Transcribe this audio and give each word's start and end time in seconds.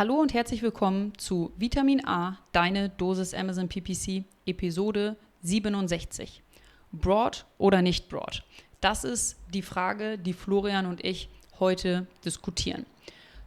Hallo 0.00 0.14
und 0.14 0.32
herzlich 0.32 0.62
willkommen 0.62 1.12
zu 1.18 1.52
Vitamin 1.58 2.06
A, 2.06 2.38
deine 2.52 2.88
Dosis 2.88 3.34
Amazon 3.34 3.68
PPC, 3.68 4.24
Episode 4.46 5.14
67. 5.42 6.42
Broad 6.90 7.44
oder 7.58 7.82
nicht 7.82 8.08
broad? 8.08 8.42
Das 8.80 9.04
ist 9.04 9.36
die 9.52 9.60
Frage, 9.60 10.16
die 10.16 10.32
Florian 10.32 10.86
und 10.86 11.04
ich 11.04 11.28
heute 11.58 12.06
diskutieren. 12.24 12.86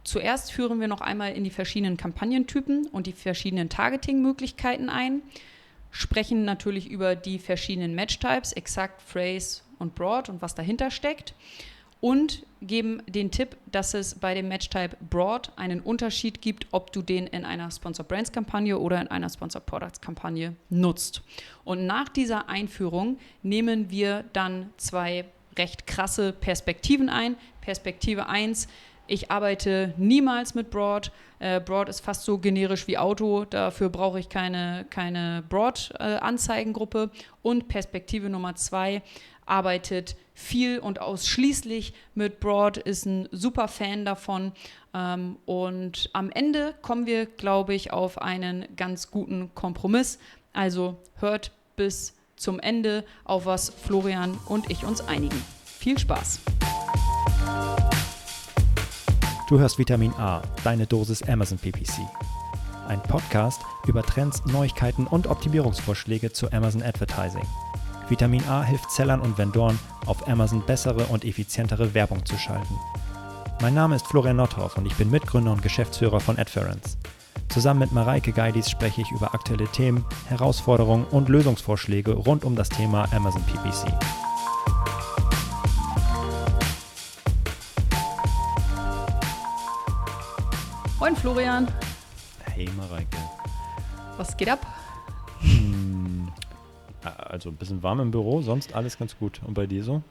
Zuerst 0.04 0.52
führen 0.52 0.78
wir 0.78 0.86
noch 0.86 1.00
einmal 1.00 1.32
in 1.32 1.42
die 1.42 1.50
verschiedenen 1.50 1.96
Kampagnentypen 1.96 2.86
und 2.86 3.08
die 3.08 3.12
verschiedenen 3.14 3.68
Targeting-Möglichkeiten 3.68 4.88
ein, 4.88 5.22
sprechen 5.90 6.44
natürlich 6.44 6.88
über 6.88 7.16
die 7.16 7.40
verschiedenen 7.40 7.96
Match-Types, 7.96 8.52
Exakt, 8.52 9.02
Phrase 9.02 9.62
und 9.80 9.96
Broad 9.96 10.28
und 10.28 10.40
was 10.40 10.54
dahinter 10.54 10.92
steckt 10.92 11.34
und 12.04 12.44
geben 12.60 13.02
den 13.06 13.30
Tipp, 13.30 13.56
dass 13.72 13.94
es 13.94 14.14
bei 14.14 14.34
dem 14.34 14.46
Match-Type 14.48 14.94
Broad 15.08 15.50
einen 15.56 15.80
Unterschied 15.80 16.42
gibt, 16.42 16.66
ob 16.70 16.92
du 16.92 17.00
den 17.00 17.26
in 17.26 17.46
einer 17.46 17.70
Sponsor 17.70 18.04
Brands 18.04 18.30
Kampagne 18.30 18.78
oder 18.78 19.00
in 19.00 19.08
einer 19.08 19.30
Sponsor 19.30 19.62
Products 19.62 20.02
Kampagne 20.02 20.54
nutzt. 20.68 21.22
Und 21.64 21.86
nach 21.86 22.10
dieser 22.10 22.50
Einführung 22.50 23.16
nehmen 23.42 23.88
wir 23.88 24.26
dann 24.34 24.68
zwei 24.76 25.24
recht 25.56 25.86
krasse 25.86 26.34
Perspektiven 26.34 27.08
ein. 27.08 27.36
Perspektive 27.62 28.26
1, 28.26 28.68
ich 29.06 29.30
arbeite 29.30 29.92
niemals 29.98 30.54
mit 30.54 30.70
Broad. 30.70 31.10
Äh, 31.38 31.60
Broad 31.60 31.90
ist 31.90 32.00
fast 32.00 32.24
so 32.24 32.38
generisch 32.38 32.86
wie 32.86 32.96
Auto. 32.96 33.44
Dafür 33.44 33.90
brauche 33.90 34.18
ich 34.18 34.30
keine, 34.30 34.86
keine 34.88 35.44
Broad-Anzeigengruppe. 35.48 37.10
Äh, 37.12 37.18
und 37.42 37.68
Perspektive 37.68 38.30
Nummer 38.30 38.54
zwei 38.54 39.02
arbeitet 39.46 40.16
viel 40.34 40.78
und 40.78 41.00
ausschließlich 41.00 41.94
mit 42.14 42.40
Broad, 42.40 42.76
ist 42.76 43.06
ein 43.06 43.28
super 43.30 43.68
Fan 43.68 44.04
davon. 44.04 44.52
Ähm, 44.92 45.36
und 45.46 46.10
am 46.12 46.30
Ende 46.30 46.74
kommen 46.82 47.06
wir, 47.06 47.26
glaube 47.26 47.74
ich, 47.74 47.92
auf 47.92 48.20
einen 48.20 48.66
ganz 48.76 49.10
guten 49.10 49.54
Kompromiss. 49.54 50.18
Also 50.52 50.96
hört 51.16 51.52
bis 51.76 52.14
zum 52.36 52.58
Ende, 52.60 53.04
auf 53.24 53.46
was 53.46 53.70
Florian 53.70 54.36
und 54.46 54.70
ich 54.70 54.84
uns 54.84 55.00
einigen. 55.00 55.40
Viel 55.64 55.98
Spaß! 55.98 56.40
Du 59.48 59.58
hörst 59.58 59.78
Vitamin 59.78 60.12
A, 60.14 60.42
deine 60.64 60.86
Dosis 60.86 61.22
Amazon 61.22 61.58
PPC. 61.58 62.00
Ein 62.88 63.02
Podcast 63.02 63.60
über 63.86 64.02
Trends, 64.02 64.44
Neuigkeiten 64.46 65.06
und 65.06 65.26
Optimierungsvorschläge 65.26 66.32
zu 66.32 66.50
Amazon 66.52 66.82
Advertising. 66.82 67.46
Vitamin 68.08 68.46
A 68.48 68.62
hilft 68.62 68.90
Sellern 68.90 69.20
und 69.20 69.38
Vendoren, 69.38 69.78
auf 70.04 70.28
Amazon 70.28 70.62
bessere 70.66 71.06
und 71.06 71.24
effizientere 71.24 71.94
Werbung 71.94 72.24
zu 72.26 72.36
schalten. 72.36 72.78
Mein 73.62 73.72
Name 73.72 73.96
ist 73.96 74.06
Florian 74.06 74.36
Nordhoff 74.36 74.76
und 74.76 74.84
ich 74.84 74.94
bin 74.96 75.10
Mitgründer 75.10 75.52
und 75.52 75.62
Geschäftsführer 75.62 76.20
von 76.20 76.38
Adference. 76.38 76.98
Zusammen 77.48 77.80
mit 77.80 77.92
Mareike 77.92 78.32
Geidis 78.32 78.68
spreche 78.68 79.00
ich 79.00 79.10
über 79.10 79.32
aktuelle 79.32 79.66
Themen, 79.68 80.04
Herausforderungen 80.28 81.06
und 81.06 81.28
Lösungsvorschläge 81.28 82.12
rund 82.12 82.44
um 82.44 82.56
das 82.56 82.68
Thema 82.68 83.06
Amazon 83.12 83.42
PPC. 83.44 83.90
Moin 90.98 91.16
Florian. 91.16 91.68
Hey 92.52 92.68
Mareike. 92.76 93.16
Was 94.16 94.36
geht 94.36 94.48
ab? 94.48 94.73
Also 97.04 97.50
ein 97.50 97.56
bisschen 97.56 97.82
warm 97.82 98.00
im 98.00 98.10
Büro, 98.10 98.42
sonst 98.42 98.74
alles 98.74 98.98
ganz 98.98 99.16
gut. 99.18 99.40
Und 99.46 99.54
bei 99.54 99.66
dir 99.66 99.84
so? 99.84 100.02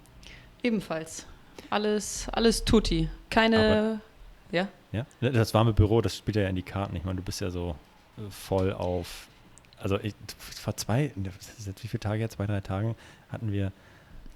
Ebenfalls. 0.62 1.26
Alles, 1.70 2.28
alles 2.32 2.64
tutti. 2.64 3.10
Keine. 3.30 3.58
Aber, 3.58 4.00
ja? 4.52 4.68
Ja. 4.92 5.30
Das 5.32 5.54
warme 5.54 5.74
Büro, 5.74 6.02
das 6.02 6.18
spielt 6.18 6.36
ja 6.36 6.48
in 6.48 6.56
die 6.56 6.64
Karten. 6.64 6.96
Ich 6.96 7.04
meine, 7.04 7.18
du 7.18 7.24
bist 7.24 7.42
ja 7.42 7.50
so 7.50 7.76
äh, 8.18 8.30
voll 8.30 8.74
auf. 8.74 9.28
Also 9.78 10.00
ich, 10.00 10.14
vor 10.38 10.78
zwei, 10.78 11.12
wie 11.16 11.88
viele 11.88 12.00
Tage 12.00 12.22
jetzt? 12.22 12.36
Zwei, 12.36 12.46
drei 12.46 12.62
Tagen 12.62 12.96
hatten 13.30 13.52
wir 13.52 13.72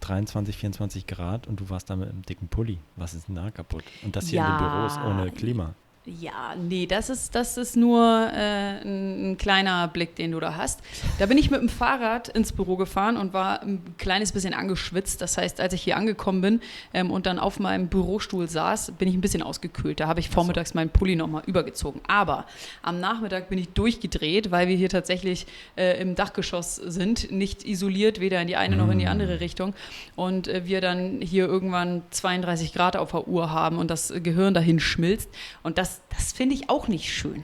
23, 0.01 0.57
24 0.57 1.07
Grad 1.07 1.47
und 1.47 1.59
du 1.59 1.69
warst 1.69 1.89
da 1.89 1.95
mit 1.95 2.09
einem 2.09 2.23
dicken 2.23 2.47
Pulli. 2.47 2.79
Was 2.95 3.13
ist 3.13 3.27
denn 3.27 3.35
da 3.35 3.51
kaputt? 3.51 3.83
Und 4.03 4.15
das 4.15 4.27
hier 4.27 4.39
ja, 4.39 4.57
in 4.57 4.63
den 4.63 4.69
Büros 4.69 4.97
ohne 5.05 5.31
Klima. 5.31 5.73
Ja, 6.07 6.55
nee, 6.55 6.85
das 6.85 7.09
ist, 7.09 7.35
das 7.35 7.57
ist 7.57 7.75
nur 7.75 8.01
äh, 8.01 8.79
ein, 8.81 9.31
ein, 9.31 9.37
kleiner 9.37 9.89
Blick, 9.89 10.15
den 10.15 10.31
du 10.31 10.39
da 10.39 10.55
hast. 10.55 10.79
Da 11.19 11.25
bin 11.25 11.37
ich 11.37 11.51
mit 11.51 11.59
dem 11.59 11.67
Fahrrad 11.67 12.29
ins 12.29 12.53
Büro 12.53 12.77
gefahren 12.77 13.17
und 13.17 13.33
war 13.33 13.61
ein 13.61 13.83
kleines 13.97 14.31
bisschen 14.31 14.53
angeschwitzt. 14.53 15.19
Das 15.21 15.37
heißt, 15.37 15.59
als 15.59 15.73
ich 15.73 15.81
hier 15.81 15.97
angekommen 15.97 16.39
bin 16.39 16.61
ähm, 16.93 17.11
und 17.11 17.25
dann 17.25 17.39
auf 17.39 17.59
meinem 17.59 17.89
Bürostuhl 17.89 18.47
saß, 18.47 18.93
bin 18.97 19.09
ich 19.09 19.15
ein 19.15 19.21
bisschen 19.21 19.43
ausgekühlt. 19.43 19.99
Da 19.99 20.07
habe 20.07 20.21
ich 20.21 20.29
vormittags 20.29 20.73
meinen 20.73 20.91
Pulli 20.91 21.17
nochmal 21.17 21.43
übergezogen. 21.45 21.99
Aber 22.07 22.45
am 22.83 23.01
Nachmittag 23.01 23.49
bin 23.49 23.59
ich 23.59 23.67
durchgedreht, 23.67 24.49
weil 24.49 24.69
wir 24.69 24.77
hier 24.77 24.89
tatsächlich 24.89 25.45
äh, 25.75 26.01
im 26.01 26.15
Dachgeschoss 26.15 26.77
sind, 26.77 27.33
nicht 27.33 27.65
isoliert, 27.65 28.21
weder 28.21 28.41
in 28.41 28.47
die 28.47 28.55
eine 28.55 28.77
noch 28.77 28.89
in 28.89 28.99
die 28.99 29.05
mm. 29.05 29.09
andere 29.09 29.41
Richtung. 29.41 29.73
Und 30.15 30.47
äh, 30.47 30.65
wir 30.65 30.79
dann 30.79 31.19
hier 31.19 31.47
irgendwann 31.47 32.03
32 32.11 32.71
Grad 32.71 32.95
auf 32.95 33.11
der 33.11 33.27
Uhr 33.27 33.51
haben 33.51 33.77
und 33.77 33.91
das 33.91 34.13
Gehirn 34.23 34.53
dahin 34.53 34.79
schmilzt. 34.79 35.29
Und 35.63 35.77
das 35.77 35.96
das, 36.09 36.31
finde 36.31 36.55
ich 36.55 36.69
auch 36.69 36.87
nicht 36.87 37.11
schön. 37.11 37.43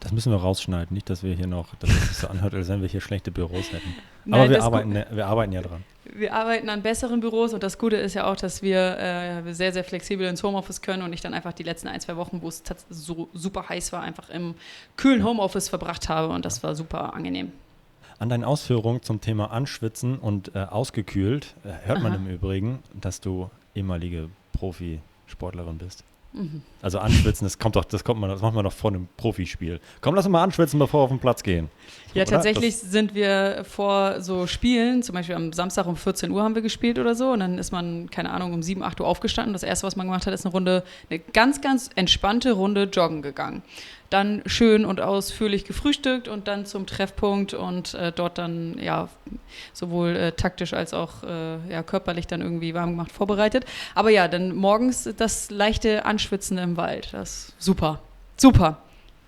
Das 0.00 0.12
müssen 0.12 0.30
wir 0.30 0.38
rausschneiden, 0.38 0.94
nicht, 0.94 1.08
dass 1.10 1.22
wir 1.22 1.34
hier 1.34 1.46
noch, 1.46 1.74
dass 1.76 1.90
es 1.90 2.08
sich 2.08 2.16
so 2.18 2.28
anhört, 2.28 2.54
als 2.54 2.68
wenn 2.68 2.82
wir 2.82 2.88
hier 2.88 3.00
schlechte 3.00 3.30
Büros 3.30 3.72
hätten. 3.72 3.94
Nein, 4.24 4.40
Aber 4.40 4.50
wir 4.50 4.62
arbeiten, 4.62 4.94
wir 5.10 5.26
arbeiten 5.26 5.52
ja 5.52 5.62
dran. 5.62 5.84
Wir 6.04 6.34
arbeiten 6.34 6.68
an 6.68 6.82
besseren 6.82 7.20
Büros 7.20 7.52
und 7.52 7.62
das 7.62 7.78
Gute 7.78 7.96
ist 7.96 8.14
ja 8.14 8.30
auch, 8.30 8.36
dass 8.36 8.62
wir 8.62 8.98
äh, 8.98 9.54
sehr, 9.54 9.72
sehr 9.72 9.84
flexibel 9.84 10.26
ins 10.26 10.42
Homeoffice 10.42 10.82
können 10.82 11.02
und 11.02 11.12
ich 11.12 11.20
dann 11.20 11.34
einfach 11.34 11.52
die 11.52 11.62
letzten 11.62 11.88
ein, 11.88 12.00
zwei 12.00 12.16
Wochen, 12.16 12.42
wo 12.42 12.48
es 12.48 12.62
so 12.90 13.28
super 13.34 13.68
heiß 13.68 13.92
war, 13.92 14.02
einfach 14.02 14.30
im 14.30 14.54
kühlen 14.96 15.24
Homeoffice 15.24 15.68
verbracht 15.68 16.08
habe 16.08 16.32
und 16.32 16.44
das 16.44 16.62
war 16.62 16.74
super 16.74 17.14
angenehm. 17.14 17.52
An 18.18 18.28
deinen 18.28 18.44
Ausführungen 18.44 19.02
zum 19.02 19.20
Thema 19.20 19.50
Anschwitzen 19.50 20.18
und 20.18 20.54
äh, 20.54 20.60
ausgekühlt 20.60 21.54
äh, 21.64 21.86
hört 21.86 22.02
man 22.02 22.12
Aha. 22.12 22.18
im 22.18 22.28
Übrigen, 22.28 22.78
dass 22.94 23.20
du 23.20 23.50
ehemalige 23.74 24.30
Profisportlerin 24.52 25.78
bist. 25.78 26.04
Also 26.82 26.98
anschwitzen, 26.98 27.46
das 27.46 27.58
kommt 27.58 27.76
doch, 27.76 27.84
das 27.84 28.04
kommt 28.04 28.20
man, 28.20 28.30
das 28.30 28.42
macht 28.42 28.54
man 28.54 28.64
doch 28.64 28.72
vor 28.72 28.90
einem 28.90 29.08
Profispiel. 29.16 29.80
Komm, 30.00 30.14
lass 30.14 30.26
uns 30.26 30.32
mal 30.32 30.42
anschwitzen, 30.42 30.78
bevor 30.78 31.00
wir 31.00 31.04
auf 31.04 31.10
den 31.10 31.18
Platz 31.18 31.42
gehen. 31.42 31.70
Ja, 32.16 32.22
oder? 32.22 32.32
tatsächlich 32.32 32.80
das 32.80 32.90
sind 32.90 33.14
wir 33.14 33.64
vor 33.68 34.20
so 34.20 34.46
Spielen, 34.46 35.02
zum 35.02 35.14
Beispiel 35.14 35.34
am 35.34 35.52
Samstag 35.52 35.86
um 35.86 35.96
14 35.96 36.30
Uhr 36.30 36.42
haben 36.42 36.54
wir 36.54 36.62
gespielt 36.62 36.98
oder 36.98 37.14
so, 37.14 37.30
und 37.30 37.40
dann 37.40 37.58
ist 37.58 37.72
man, 37.72 38.10
keine 38.10 38.30
Ahnung, 38.30 38.52
um 38.52 38.62
7, 38.62 38.82
8 38.82 39.00
Uhr 39.00 39.06
aufgestanden. 39.06 39.52
Das 39.52 39.62
erste, 39.62 39.86
was 39.86 39.96
man 39.96 40.06
gemacht 40.06 40.26
hat, 40.26 40.34
ist 40.34 40.44
eine 40.44 40.52
Runde, 40.52 40.82
eine 41.10 41.18
ganz, 41.18 41.60
ganz 41.60 41.90
entspannte 41.94 42.52
Runde 42.52 42.84
joggen 42.84 43.22
gegangen 43.22 43.62
dann 44.10 44.42
schön 44.46 44.84
und 44.84 45.00
ausführlich 45.00 45.64
gefrühstückt 45.64 46.28
und 46.28 46.48
dann 46.48 46.66
zum 46.66 46.86
Treffpunkt 46.86 47.54
und 47.54 47.94
äh, 47.94 48.12
dort 48.12 48.38
dann 48.38 48.78
ja 48.78 49.08
sowohl 49.72 50.16
äh, 50.16 50.32
taktisch 50.32 50.72
als 50.72 50.94
auch 50.94 51.22
äh, 51.22 51.58
ja, 51.70 51.82
körperlich 51.82 52.26
dann 52.26 52.40
irgendwie 52.40 52.74
warm 52.74 52.90
gemacht 52.90 53.12
vorbereitet. 53.12 53.64
Aber 53.94 54.10
ja, 54.10 54.28
dann 54.28 54.54
morgens 54.54 55.08
das 55.16 55.50
leichte 55.50 56.04
Anschwitzen 56.04 56.58
im 56.58 56.76
Wald. 56.76 57.08
Das 57.12 57.48
ist 57.48 57.54
super. 57.58 58.00
Super. 58.36 58.78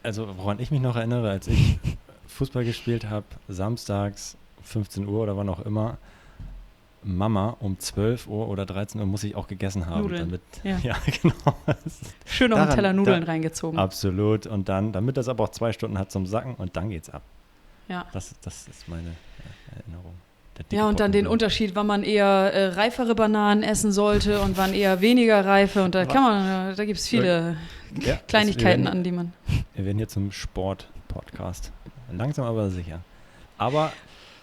Also 0.02 0.28
woran 0.36 0.60
ich 0.60 0.70
mich 0.70 0.80
noch 0.80 0.96
erinnere, 0.96 1.30
als 1.30 1.48
ich 1.48 1.78
Fußball 2.38 2.64
gespielt 2.64 3.10
habe, 3.10 3.26
samstags 3.48 4.36
15 4.62 5.06
Uhr 5.08 5.22
oder 5.22 5.36
wann 5.36 5.48
auch 5.48 5.64
immer, 5.64 5.98
Mama 7.02 7.56
um 7.60 7.78
12 7.78 8.28
Uhr 8.28 8.48
oder 8.48 8.66
13 8.66 9.00
Uhr 9.00 9.06
muss 9.06 9.24
ich 9.24 9.34
auch 9.34 9.48
gegessen 9.48 9.86
haben. 9.86 10.02
Nudeln. 10.02 10.30
Damit, 10.30 10.42
ja. 10.62 10.78
ja, 10.82 10.96
genau. 11.22 11.56
Schön 12.26 12.52
auf 12.52 12.60
einen 12.60 12.70
Teller 12.70 12.92
Nudeln 12.92 13.22
da, 13.22 13.26
reingezogen. 13.26 13.78
Absolut. 13.78 14.46
Und 14.46 14.68
dann, 14.68 14.92
damit 14.92 15.16
das 15.16 15.28
aber 15.28 15.44
auch 15.44 15.50
zwei 15.50 15.72
Stunden 15.72 15.98
hat 15.98 16.10
zum 16.10 16.26
Sacken 16.26 16.54
und 16.54 16.76
dann 16.76 16.90
geht's 16.90 17.10
ab. 17.10 17.22
Ja. 17.88 18.06
Das, 18.12 18.34
das 18.42 18.68
ist 18.68 18.88
meine 18.88 19.14
Erinnerung. 19.74 20.14
Ja, 20.70 20.88
und 20.88 20.98
dann 20.98 21.12
den 21.12 21.28
Unterschied, 21.28 21.76
wann 21.76 21.86
man 21.86 22.02
eher 22.02 22.26
äh, 22.26 22.66
reifere 22.70 23.14
Bananen 23.14 23.62
essen 23.62 23.92
sollte 23.92 24.40
und 24.40 24.56
wann 24.56 24.74
eher 24.74 25.00
weniger 25.00 25.44
reife. 25.44 25.84
Und 25.84 25.94
da 25.94 26.04
kann 26.04 26.22
man, 26.22 26.74
da 26.74 26.84
gibt 26.84 26.98
es 26.98 27.06
viele 27.06 27.56
ja, 28.00 28.16
Kleinigkeiten, 28.26 28.84
werden, 28.84 28.98
an 28.98 29.04
die 29.04 29.12
man. 29.12 29.32
Wir 29.74 29.84
werden 29.84 29.98
hier 29.98 30.08
zum 30.08 30.32
Sport-Podcast. 30.32 31.70
Langsam 32.10 32.46
aber 32.46 32.70
sicher. 32.70 33.00
Aber 33.58 33.92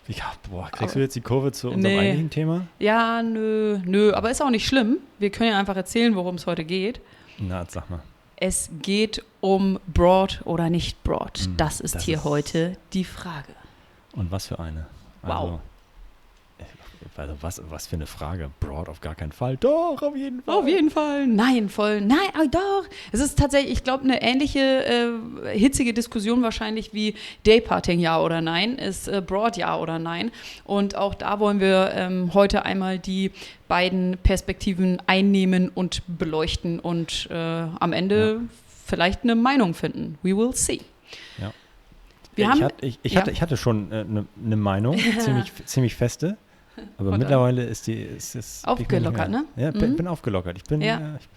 ja, 0.08 0.32
boah, 0.50 0.66
kriegst 0.66 0.84
aber, 0.84 0.94
du 0.94 1.00
jetzt 1.00 1.16
die 1.16 1.22
Kurve 1.22 1.52
zu 1.52 1.70
unserem 1.70 1.96
nee. 1.96 2.00
eigentlichen 2.00 2.30
Thema? 2.30 2.68
Ja, 2.80 3.24
nö, 3.24 3.80
nö, 3.86 4.14
aber 4.14 4.30
ist 4.30 4.42
auch 4.42 4.50
nicht 4.50 4.68
schlimm. 4.68 4.98
Wir 5.18 5.32
können 5.32 5.52
ja 5.52 5.60
einfach 5.60 5.76
erzählen, 5.76 6.16
worum 6.16 6.36
es 6.36 6.46
heute 6.46 6.64
geht. 6.64 7.02
Na, 7.40 7.66
sag 7.68 7.90
mal. 7.90 8.02
Es 8.38 8.70
geht 8.82 9.24
um 9.42 9.80
Broad 9.88 10.42
oder 10.46 10.70
nicht 10.70 11.04
Broad. 11.04 11.40
Hm, 11.40 11.58
das 11.58 11.80
ist 11.80 11.96
das 11.96 12.04
hier 12.04 12.18
ist 12.18 12.24
heute 12.24 12.78
die 12.94 13.04
Frage. 13.04 13.54
Und 14.14 14.32
was 14.32 14.48
für 14.48 14.60
eine? 14.60 14.86
Also, 15.22 15.52
wow. 15.52 15.60
Also 17.18 17.36
was, 17.42 17.62
was 17.70 17.88
für 17.88 17.96
eine 17.96 18.06
Frage. 18.06 18.50
Broad 18.60 18.90
auf 18.90 19.02
gar 19.02 19.16
keinen 19.16 19.32
Fall. 19.32 19.58
Doch, 19.58 20.02
auf 20.02 20.16
jeden 20.16 20.42
Fall. 20.42 20.56
Auf 20.56 20.68
jeden 20.68 20.90
Fall. 20.90 21.28
Nein, 21.28 21.70
voll. 21.70 22.02
Nein, 22.02 22.30
oh, 22.40 22.48
doch. 22.50 22.86
Es 23.12 23.20
ist 23.20 23.38
tatsächlich, 23.38 23.72
ich 23.72 23.84
glaube, 23.84 24.04
eine 24.04 24.22
ähnliche 24.22 24.60
äh, 25.46 25.58
hitzige 25.58 25.94
Diskussion 25.94 26.42
wahrscheinlich 26.42 26.94
wie 26.94 27.16
Dayparting 27.46 28.00
ja 28.00 28.20
oder 28.20 28.42
nein. 28.42 28.78
Ist 28.78 29.08
äh, 29.08 29.22
Broad 29.26 29.58
ja 29.58 29.78
oder 29.78 30.00
nein. 30.00 30.32
Und 30.64 30.96
auch 30.96 31.16
da 31.16 31.40
wollen 31.40 31.60
wir 31.60 31.92
ähm, 31.94 32.34
heute 32.34 32.66
einmal 32.66 33.00
die 33.00 33.32
beiden 33.68 34.18
Perspektiven 34.24 35.02
einnehmen 35.08 35.70
und 35.74 36.02
beleuchten 36.08 36.80
und 36.80 37.28
äh, 37.32 37.36
am 37.36 37.94
Ende 37.94 38.40
ja 38.42 38.48
vielleicht 38.86 39.24
eine 39.24 39.36
Meinung 39.36 39.74
finden. 39.74 40.18
We 40.22 40.38
will 40.38 40.54
see. 40.54 40.82
Ja. 41.40 41.52
Wir 42.36 42.46
ich, 42.46 42.52
haben, 42.52 42.64
hatte, 42.64 42.86
ich, 42.86 43.00
ich, 43.02 43.14
ja. 43.14 43.22
hatte, 43.22 43.32
ich 43.32 43.42
hatte 43.42 43.58
schon 43.58 43.92
eine 43.92 44.02
äh, 44.02 44.04
ne- 44.06 44.26
ne 44.36 44.56
Meinung, 44.56 44.98
ziemlich, 45.20 45.52
ziemlich 45.66 45.96
feste. 45.96 46.38
Aber 46.98 47.18
mittlerweile 47.18 47.64
ist 47.66 47.88
die. 47.88 48.02
Ist, 48.02 48.36
ist, 48.36 48.68
Aufgelockert, 48.68 49.30
ne? 49.30 49.46
Ja, 49.56 49.72
bin, 49.72 49.92
Mhm. 49.92 49.96
bin 49.98 50.08
aufgelockert. 50.08 50.58
Ich 50.58 50.64
bin. 50.64 50.82
Ja. 50.82 50.98
Äh, 50.98 51.02
ich, 51.20 51.28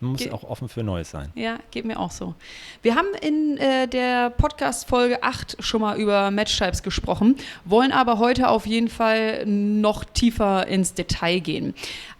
man 0.00 0.12
muss 0.12 0.22
Ge- 0.22 0.30
auch 0.32 0.44
offen 0.44 0.68
für 0.68 0.82
Neues 0.82 1.10
sein. 1.10 1.30
Ja, 1.34 1.58
geht 1.70 1.84
mir 1.84 1.98
auch 2.00 2.10
so. 2.10 2.34
Wir 2.82 2.94
haben 2.96 3.08
in 3.20 3.58
äh, 3.58 3.86
der 3.86 4.30
Podcast-Folge 4.30 5.22
8 5.22 5.56
schon 5.60 5.80
mal 5.82 5.98
über 5.98 6.30
Matchtypes 6.30 6.82
gesprochen, 6.82 7.36
wollen 7.64 7.92
aber 7.92 8.18
heute 8.18 8.48
auf 8.48 8.66
jeden 8.66 8.88
Fall 8.88 9.44
noch 9.46 10.04
tiefer 10.04 10.66
ins 10.66 10.94
Detail 10.94 11.40
gehen. 11.40 11.74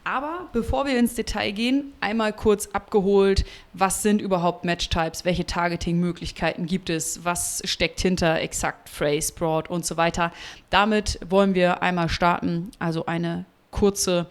Aber 0.05 0.49
bevor 0.53 0.87
wir 0.87 0.99
ins 0.99 1.15
Detail 1.15 1.53
gehen, 1.53 1.93
einmal 2.00 2.32
kurz 2.32 2.67
abgeholt, 2.69 3.44
was 3.75 4.03
sind 4.03 4.21
überhaupt 4.21 4.65
Matchtypes, 4.65 5.25
welche 5.25 5.47
Targeting-Möglichkeiten 5.47 6.67
gibt 6.67 6.91
es, 6.91 7.25
was 7.25 7.62
steckt 7.65 8.00
hinter 8.00 8.41
Exact, 8.41 8.88
Phrase, 8.88 9.32
Broad 9.35 9.69
und 9.71 9.85
so 9.87 9.97
weiter. 9.97 10.32
Damit 10.71 11.19
wollen 11.29 11.55
wir 11.55 11.82
einmal 11.82 12.09
starten, 12.09 12.71
also 12.79 13.06
eine 13.06 13.44
kurze 13.71 14.27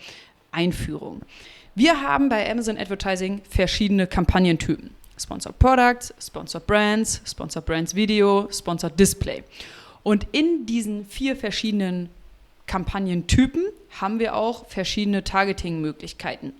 Einführung. 0.51 1.22
Wir 1.80 2.02
haben 2.02 2.28
bei 2.28 2.52
Amazon 2.52 2.78
Advertising 2.78 3.42
verschiedene 3.50 4.06
Kampagnentypen. 4.06 4.90
Sponsored 5.18 5.58
Products, 5.60 6.14
Sponsored 6.20 6.68
Brands, 6.68 7.22
Sponsored 7.26 7.66
Brands 7.66 7.96
Video, 7.96 8.50
Sponsored 8.52 9.00
Display. 9.00 9.46
Und 10.04 10.28
in 10.34 10.66
diesen 10.66 11.06
vier 11.06 11.38
verschiedenen 11.38 12.10
Kampagnentypen 12.68 13.64
haben 13.98 14.20
wir 14.20 14.36
auch 14.36 14.66
verschiedene 14.66 15.24
Targeting-Möglichkeiten. 15.24 16.52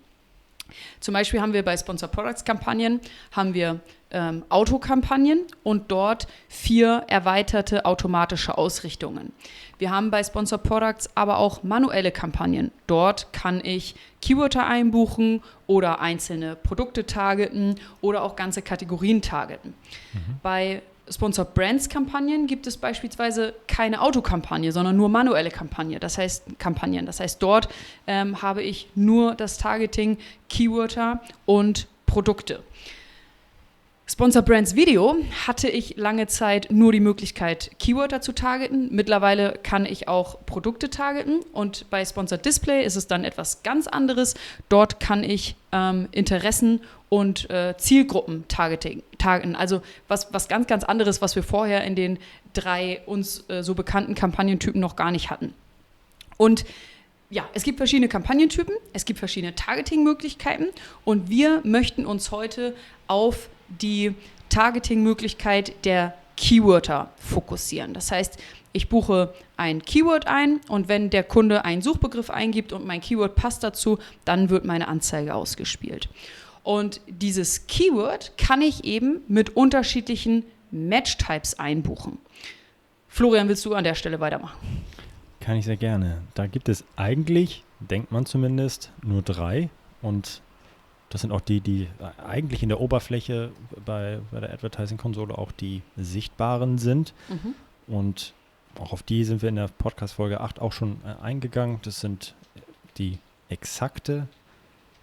Zum 1.00 1.14
Beispiel 1.14 1.42
haben 1.42 1.54
wir 1.54 1.64
bei 1.64 1.76
Sponsored 1.78 2.12
Products 2.12 2.46
Kampagnen 2.46 3.00
haben 3.32 3.54
wir 3.54 3.80
ähm, 4.12 4.44
Autokampagnen 4.50 5.46
und 5.64 5.92
dort 5.92 6.28
vier 6.48 7.04
erweiterte 7.08 7.86
automatische 7.86 8.58
Ausrichtungen. 8.58 9.34
Wir 9.78 9.92
haben 9.92 10.12
bei 10.12 10.24
Sponsored 10.24 10.64
Products 10.64 11.10
aber 11.16 11.38
auch 11.38 11.64
manuelle 11.64 12.12
Kampagnen. 12.12 12.72
Dort 12.88 13.32
kann 13.34 13.64
ich 13.64 13.96
Keywörter 14.22 14.66
einbuchen 14.66 15.42
oder 15.68 16.02
einzelne 16.02 16.56
Produkte 16.56 17.06
targeten 17.06 17.76
oder 18.02 18.24
auch 18.24 18.36
ganze 18.36 18.62
Kategorien 18.62 19.22
targeten. 19.22 19.74
Bei 20.42 20.82
Sponsored 21.10 21.54
Brands 21.54 21.90
Kampagnen 21.90 22.48
gibt 22.48 22.68
es 22.68 22.78
beispielsweise 22.78 23.54
keine 23.68 24.02
Autokampagne, 24.02 24.72
sondern 24.72 24.96
nur 24.96 25.10
manuelle 25.10 25.50
Kampagne. 25.50 26.00
Das 26.00 26.18
heißt 26.18 26.60
Kampagnen. 26.60 27.06
Das 27.06 27.20
heißt, 27.20 27.42
dort 27.42 27.70
ähm, 28.08 28.42
habe 28.42 28.62
ich 28.62 28.90
nur 28.96 29.36
das 29.36 29.58
Targeting, 29.58 30.18
Keywörter 30.50 31.22
und 31.46 31.88
Produkte. 32.06 32.64
Sponsor 34.12 34.42
Brands 34.42 34.74
Video 34.74 35.18
hatte 35.46 35.70
ich 35.70 35.96
lange 35.98 36.26
Zeit 36.26 36.72
nur 36.72 36.92
die 36.92 37.00
Möglichkeit, 37.00 37.70
Keywörter 37.78 38.22
zu 38.22 38.32
targeten. 38.32 38.90
Mittlerweile 38.92 39.60
kann 39.62 39.86
ich 39.86 40.08
auch 40.08 40.44
Produkte 40.48 40.90
targeten 40.90 41.42
und 41.54 41.88
bei 41.92 42.04
Sponsored 42.04 42.44
Display 42.44 42.84
ist 42.84 42.96
es 42.96 43.06
dann 43.06 43.24
etwas 43.24 43.62
ganz 43.62 43.86
anderes. 43.86 44.34
Dort 44.68 45.00
kann 45.00 45.24
ich 45.24 45.56
ähm, 45.72 46.10
Interessen 46.12 46.82
und 47.10 47.52
äh, 47.52 47.76
Zielgruppen 47.78 48.46
targeten. 48.48 49.04
Also 49.56 49.84
was, 50.08 50.34
was 50.34 50.48
ganz, 50.48 50.66
ganz 50.66 50.84
anderes, 50.84 51.22
was 51.22 51.36
wir 51.36 51.44
vorher 51.44 51.84
in 51.84 51.94
den 51.94 52.18
drei 52.54 53.02
uns 53.06 53.48
äh, 53.48 53.62
so 53.62 53.76
bekannten 53.76 54.16
Kampagnentypen 54.16 54.82
noch 54.82 54.96
gar 54.96 55.12
nicht 55.12 55.30
hatten. 55.30 55.54
Und 56.36 56.66
ja, 57.30 57.48
es 57.54 57.62
gibt 57.62 57.78
verschiedene 57.78 58.08
Kampagnentypen, 58.08 58.74
es 58.92 59.06
gibt 59.06 59.20
verschiedene 59.20 59.54
Targeting-Möglichkeiten 59.54 60.66
und 61.06 61.30
wir 61.30 61.62
möchten 61.64 62.08
uns 62.08 62.32
heute 62.32 62.74
auf 63.06 63.50
die 63.82 64.16
Targeting-Möglichkeit 64.50 65.86
der 65.86 66.14
Keywörter 66.36 67.12
fokussieren. 67.18 67.94
Das 67.94 68.12
heißt, 68.12 68.38
ich 68.72 68.88
buche 68.88 69.34
ein 69.58 69.82
Keyword 69.84 70.28
ein 70.28 70.62
und 70.68 70.88
wenn 70.88 71.10
der 71.10 71.24
Kunde 71.24 71.66
einen 71.66 71.82
Suchbegriff 71.82 72.30
eingibt 72.30 72.72
und 72.72 72.86
mein 72.86 73.02
Keyword 73.02 73.36
passt 73.36 73.64
dazu, 73.64 74.00
dann 74.26 74.50
wird 74.50 74.64
meine 74.64 74.88
Anzeige 74.88 75.34
ausgespielt. 75.34 76.10
Und 76.64 77.02
dieses 77.08 77.68
Keyword 77.68 78.38
kann 78.38 78.62
ich 78.62 78.84
eben 78.84 79.22
mit 79.28 79.56
unterschiedlichen 79.56 80.46
Match-Types 80.72 81.58
einbuchen. 81.58 82.20
Florian, 83.08 83.50
willst 83.50 83.66
du 83.66 83.74
an 83.74 83.84
der 83.84 83.96
Stelle 83.96 84.20
weitermachen? 84.20 84.60
Kann 85.40 85.58
ich 85.58 85.66
sehr 85.66 85.78
gerne. 85.78 86.22
Da 86.36 86.48
gibt 86.48 86.70
es 86.70 86.84
eigentlich, 86.96 87.64
denkt 87.80 88.12
man 88.12 88.26
zumindest, 88.26 88.92
nur 89.02 89.24
drei. 89.24 89.70
Und 90.02 90.42
das 91.10 91.22
sind 91.22 91.32
auch 91.32 91.42
die, 91.42 91.62
die 91.62 91.88
eigentlich 92.24 92.64
in 92.64 92.70
der 92.70 92.80
Oberfläche 92.80 93.52
bei, 93.86 94.20
bei 94.32 94.40
der 94.40 94.54
Advertising-Konsole 94.54 95.38
auch 95.38 95.52
die 95.52 95.82
sichtbaren 95.98 96.78
sind. 96.78 97.14
Und 97.88 98.34
auch 98.80 98.94
auf 98.94 99.04
die 99.04 99.24
sind 99.24 99.42
wir 99.42 99.50
in 99.50 99.56
der 99.56 99.68
Podcast-Folge 99.68 100.40
8 100.40 100.60
auch 100.60 100.72
schon 100.72 101.02
äh, 101.04 101.22
eingegangen. 101.24 101.80
Das 101.84 102.00
sind 102.00 102.36
die 102.98 103.18
exakte 103.50 104.28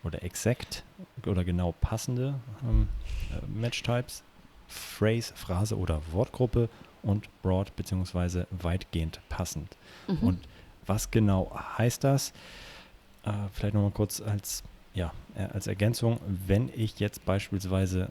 oder 0.05 0.23
exakt 0.23 0.85
oder 1.26 1.44
genau 1.44 1.73
passende 1.81 2.35
ähm, 2.62 2.88
äh, 3.32 3.44
Match-Types, 3.59 4.23
Phrase, 4.69 5.35
Phrase 5.35 5.76
oder 5.76 6.00
Wortgruppe 6.12 6.69
und 7.02 7.29
broad 7.43 7.75
bzw. 7.76 8.44
weitgehend 8.50 9.20
passend. 9.29 9.76
Und 10.23 10.41
was 10.87 11.11
genau 11.11 11.52
heißt 11.79 12.05
das? 12.05 12.32
Äh, 13.25 13.32
vielleicht 13.52 13.75
nochmal 13.75 13.91
kurz 13.91 14.20
als, 14.20 14.62
ja, 14.97 15.13
äh, 15.37 15.43
als 15.43 15.69
Ergänzung, 15.69 16.19
wenn 16.27 16.71
ich 16.75 16.99
jetzt 16.99 17.25
beispielsweise 17.25 18.11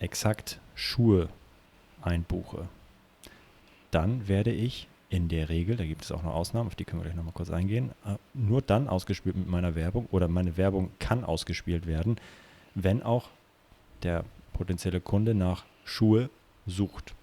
exakt 0.00 0.60
Schuhe 0.74 1.28
einbuche, 2.02 2.68
dann 3.90 4.28
werde 4.28 4.50
ich 4.50 4.88
in 5.10 5.28
der 5.28 5.48
Regel, 5.48 5.76
da 5.76 5.86
gibt 5.86 6.02
es 6.02 6.12
auch 6.12 6.22
noch 6.22 6.34
Ausnahmen, 6.34 6.66
auf 6.66 6.74
die 6.74 6.84
können 6.84 7.00
wir 7.00 7.04
gleich 7.04 7.16
nochmal 7.16 7.32
kurz 7.32 7.50
eingehen, 7.50 7.92
äh, 8.04 8.16
nur 8.34 8.60
dann 8.60 8.88
ausgespielt 8.88 9.36
mit 9.36 9.48
meiner 9.48 9.74
Werbung 9.74 10.06
oder 10.10 10.28
meine 10.28 10.56
Werbung 10.58 10.90
kann 10.98 11.24
ausgespielt 11.24 11.86
werden, 11.86 12.16
wenn 12.74 13.02
auch 13.02 13.30
der 14.02 14.24
potenzielle 14.52 15.00
Kunde 15.00 15.34
nach 15.34 15.64
Schuhe 15.84 16.28
sucht. 16.66 17.14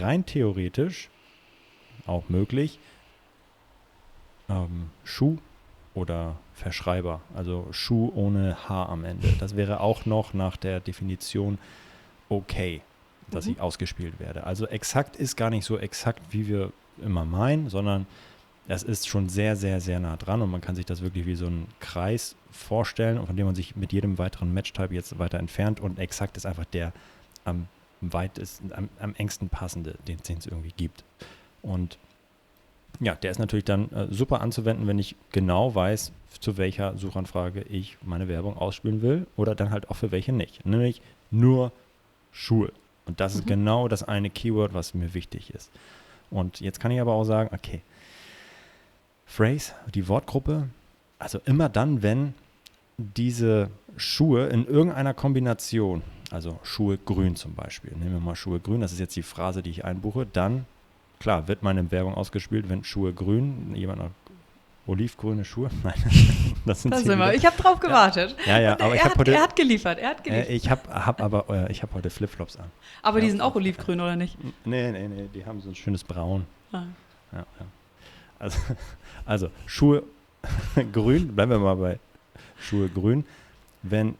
Rein 0.00 0.24
theoretisch 0.26 1.10
auch 2.06 2.28
möglich, 2.28 2.78
ähm, 4.48 4.90
Schuh 5.04 5.38
oder 5.98 6.36
Verschreiber, 6.54 7.20
also 7.34 7.66
Schuh 7.70 8.10
ohne 8.14 8.68
H 8.68 8.86
am 8.86 9.04
Ende. 9.04 9.28
Das 9.38 9.56
wäre 9.56 9.80
auch 9.80 10.06
noch 10.06 10.34
nach 10.34 10.56
der 10.56 10.80
Definition 10.80 11.58
okay, 12.28 12.80
dass 13.30 13.46
Mhm. 13.46 13.52
ich 13.52 13.60
ausgespielt 13.60 14.18
werde. 14.18 14.44
Also 14.44 14.66
exakt 14.66 15.16
ist 15.16 15.36
gar 15.36 15.50
nicht 15.50 15.64
so 15.64 15.78
exakt, 15.78 16.20
wie 16.30 16.48
wir 16.48 16.72
immer 17.02 17.24
meinen, 17.24 17.68
sondern 17.68 18.06
es 18.66 18.82
ist 18.82 19.08
schon 19.08 19.28
sehr, 19.28 19.56
sehr, 19.56 19.80
sehr 19.80 19.98
nah 20.00 20.16
dran 20.16 20.42
und 20.42 20.50
man 20.50 20.60
kann 20.60 20.74
sich 20.74 20.84
das 20.84 21.00
wirklich 21.00 21.24
wie 21.26 21.36
so 21.36 21.46
einen 21.46 21.68
Kreis 21.80 22.36
vorstellen, 22.50 23.24
von 23.26 23.36
dem 23.36 23.46
man 23.46 23.54
sich 23.54 23.76
mit 23.76 23.92
jedem 23.92 24.18
weiteren 24.18 24.52
Matchtype 24.52 24.92
jetzt 24.94 25.18
weiter 25.18 25.38
entfernt 25.38 25.80
und 25.80 25.98
exakt 25.98 26.36
ist 26.36 26.44
einfach 26.44 26.66
der 26.66 26.92
am 27.44 27.66
weitesten, 28.00 28.72
am, 28.72 28.88
am 29.00 29.14
engsten 29.14 29.48
passende, 29.48 29.96
den 30.06 30.18
es 30.38 30.46
irgendwie 30.46 30.72
gibt. 30.76 31.04
Und 31.62 31.98
ja, 33.00 33.14
der 33.14 33.30
ist 33.30 33.38
natürlich 33.38 33.64
dann 33.64 33.90
äh, 33.92 34.06
super 34.10 34.40
anzuwenden, 34.40 34.86
wenn 34.86 34.98
ich 34.98 35.14
genau 35.32 35.74
weiß, 35.74 36.12
zu 36.40 36.56
welcher 36.56 36.96
Suchanfrage 36.98 37.62
ich 37.62 37.96
meine 38.04 38.28
Werbung 38.28 38.56
ausspielen 38.56 39.02
will 39.02 39.26
oder 39.36 39.54
dann 39.54 39.70
halt 39.70 39.90
auch 39.90 39.96
für 39.96 40.10
welche 40.12 40.32
nicht. 40.32 40.64
Nämlich 40.66 41.00
nur 41.30 41.72
Schuhe. 42.32 42.72
Und 43.06 43.20
das 43.20 43.34
ist 43.34 43.44
Mhm. 43.44 43.48
genau 43.48 43.88
das 43.88 44.02
eine 44.02 44.30
Keyword, 44.30 44.74
was 44.74 44.94
mir 44.94 45.14
wichtig 45.14 45.50
ist. 45.54 45.70
Und 46.30 46.60
jetzt 46.60 46.78
kann 46.80 46.90
ich 46.90 47.00
aber 47.00 47.12
auch 47.12 47.24
sagen, 47.24 47.50
okay, 47.54 47.80
Phrase, 49.26 49.72
die 49.94 50.08
Wortgruppe, 50.08 50.68
also 51.18 51.40
immer 51.44 51.68
dann, 51.68 52.02
wenn 52.02 52.34
diese 52.98 53.70
Schuhe 53.96 54.46
in 54.46 54.66
irgendeiner 54.66 55.14
Kombination, 55.14 56.02
also 56.30 56.58
Schuhe 56.62 56.98
grün 56.98 57.36
zum 57.36 57.54
Beispiel, 57.54 57.92
nehmen 57.96 58.12
wir 58.12 58.20
mal 58.20 58.36
Schuhe 58.36 58.60
grün, 58.60 58.80
das 58.80 58.92
ist 58.92 58.98
jetzt 59.00 59.16
die 59.16 59.22
Phrase, 59.22 59.62
die 59.62 59.70
ich 59.70 59.84
einbuche, 59.84 60.26
dann, 60.26 60.66
klar, 61.20 61.48
wird 61.48 61.62
meine 61.62 61.90
Werbung 61.90 62.14
ausgespielt, 62.14 62.68
wenn 62.68 62.84
Schuhe 62.84 63.12
grün, 63.12 63.74
jemand 63.74 63.98
noch 64.00 64.10
olivgrüne 64.86 65.44
Schuhe, 65.44 65.70
nein, 65.84 65.94
das 66.64 66.82
sind 66.82 66.92
Da 66.92 66.98
sie 66.98 67.04
sind 67.04 67.18
wir. 67.18 67.34
Ich 67.34 67.44
habe 67.44 67.56
drauf 67.56 67.78
gewartet. 67.78 68.34
Ja, 68.46 68.58
ja, 68.58 68.72
Und 68.72 68.82
aber 68.82 68.90
er, 68.90 68.96
ich 68.96 69.04
hat, 69.04 69.18
heute, 69.18 69.34
er 69.34 69.42
hat 69.42 69.54
geliefert. 69.54 69.98
Er 69.98 70.10
hat 70.10 70.24
geliefert. 70.24 70.48
äh, 70.48 70.54
ich 70.54 70.70
habe 70.70 70.88
hab 70.88 71.20
aber, 71.20 71.44
äh, 71.50 71.70
ich 71.70 71.82
habe 71.82 71.94
heute 71.94 72.10
Flipflops 72.10 72.56
an. 72.56 72.70
Aber 73.02 73.20
die 73.20 73.26
ja, 73.26 73.32
sind 73.32 73.40
auch 73.42 73.54
olivgrün, 73.54 74.00
oder 74.00 74.16
nicht? 74.16 74.36
Nee, 74.64 74.90
nee, 74.90 75.08
nee, 75.08 75.28
die 75.32 75.44
haben 75.44 75.60
so 75.60 75.68
ein 75.68 75.74
schönes 75.74 76.02
Braun. 76.04 76.46
Ah. 76.72 76.84
Ja, 77.32 77.38
ja. 77.38 77.66
Also, 78.38 78.58
also 79.26 79.50
Schuhe 79.66 80.04
grün, 80.92 81.34
bleiben 81.34 81.52
wir 81.52 81.58
mal 81.58 81.76
bei 81.76 81.98
Schuhe 82.58 82.88
grün. 82.88 83.24
Wenn 83.82 84.16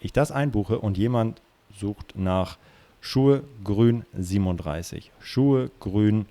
ich 0.00 0.12
das 0.12 0.32
einbuche 0.32 0.78
und 0.78 0.98
jemand 0.98 1.40
sucht 1.78 2.14
nach 2.16 2.58
Schuhe 3.00 3.44
grün 3.64 4.04
37, 4.16 5.10
Schuhe 5.20 5.70
grün 5.80 6.26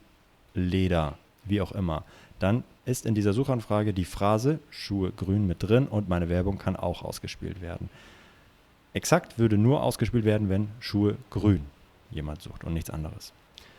Leder, 0.54 1.18
wie 1.46 1.62
auch 1.62 1.72
immer, 1.72 2.04
dann 2.40 2.64
ist 2.86 3.06
in 3.06 3.16
dieser 3.16 3.34
Suchanfrage 3.34 3.94
die 3.94 4.06
Phrase 4.06 4.60
Schuhe 4.70 5.12
grün 5.12 5.48
mit 5.48 5.64
drin 5.64 5.88
und 5.88 6.10
meine 6.10 6.30
Werbung 6.30 6.58
kann 6.58 6.76
auch 6.76 7.04
ausgespielt 7.04 7.62
werden. 7.62 7.90
exakt 8.94 9.38
würde 9.38 9.58
nur 9.58 9.84
ausgespielt 9.84 10.26
werden, 10.26 10.50
wenn 10.50 10.70
Schuhe 10.80 11.18
grün 11.30 11.66
jemand 12.12 12.42
sucht 12.42 12.64
und 12.64 12.74
nichts 12.74 12.90
anderes. 12.90 13.34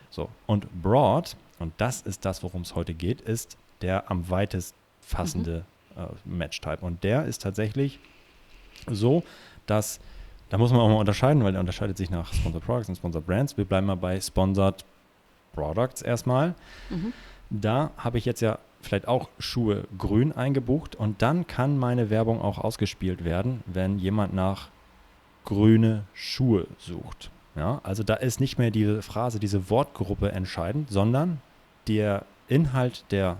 So, 0.09 0.29
und 0.45 0.67
broad, 0.81 1.35
und 1.59 1.73
das 1.77 2.01
ist 2.01 2.25
das, 2.25 2.43
worum 2.43 2.61
es 2.61 2.75
heute 2.75 2.93
geht, 2.93 3.21
ist 3.21 3.57
der 3.81 4.09
am 4.11 4.29
weitest 4.29 4.75
fassende 5.01 5.65
mhm. 5.95 6.01
äh, 6.01 6.07
Match-Type. 6.25 6.85
Und 6.85 7.03
der 7.03 7.25
ist 7.25 7.41
tatsächlich 7.41 7.99
so, 8.87 9.23
dass, 9.65 9.99
da 10.51 10.57
muss 10.57 10.71
man 10.71 10.81
auch 10.81 10.89
mal 10.89 10.95
unterscheiden, 10.95 11.45
weil 11.45 11.53
der 11.53 11.61
unterscheidet 11.61 11.95
sich 11.95 12.09
nach 12.09 12.33
Sponsored 12.33 12.65
Products 12.65 12.89
und 12.89 12.95
Sponsored 12.97 13.25
Brands. 13.25 13.55
Wir 13.55 13.63
bleiben 13.63 13.87
mal 13.87 13.95
bei 13.95 14.19
Sponsored 14.19 14.83
Products 15.53 16.01
erstmal. 16.01 16.55
Mhm. 16.89 17.13
Da 17.49 17.91
habe 17.95 18.17
ich 18.17 18.25
jetzt 18.25 18.41
ja 18.41 18.59
vielleicht 18.81 19.07
auch 19.07 19.29
Schuhe 19.39 19.85
grün 19.97 20.33
eingebucht 20.33 20.97
und 20.97 21.21
dann 21.21 21.47
kann 21.47 21.77
meine 21.77 22.09
Werbung 22.09 22.41
auch 22.41 22.57
ausgespielt 22.57 23.23
werden, 23.23 23.63
wenn 23.65 23.97
jemand 23.97 24.33
nach 24.33 24.67
grüne 25.45 26.03
Schuhe 26.13 26.67
sucht. 26.77 27.31
Ja, 27.55 27.79
also 27.83 28.03
da 28.03 28.15
ist 28.15 28.41
nicht 28.41 28.57
mehr 28.57 28.71
diese 28.71 29.01
Phrase, 29.01 29.39
diese 29.39 29.69
Wortgruppe 29.69 30.33
entscheidend, 30.33 30.89
sondern 30.89 31.39
der 31.87 32.25
Inhalt 32.49 33.05
der 33.11 33.37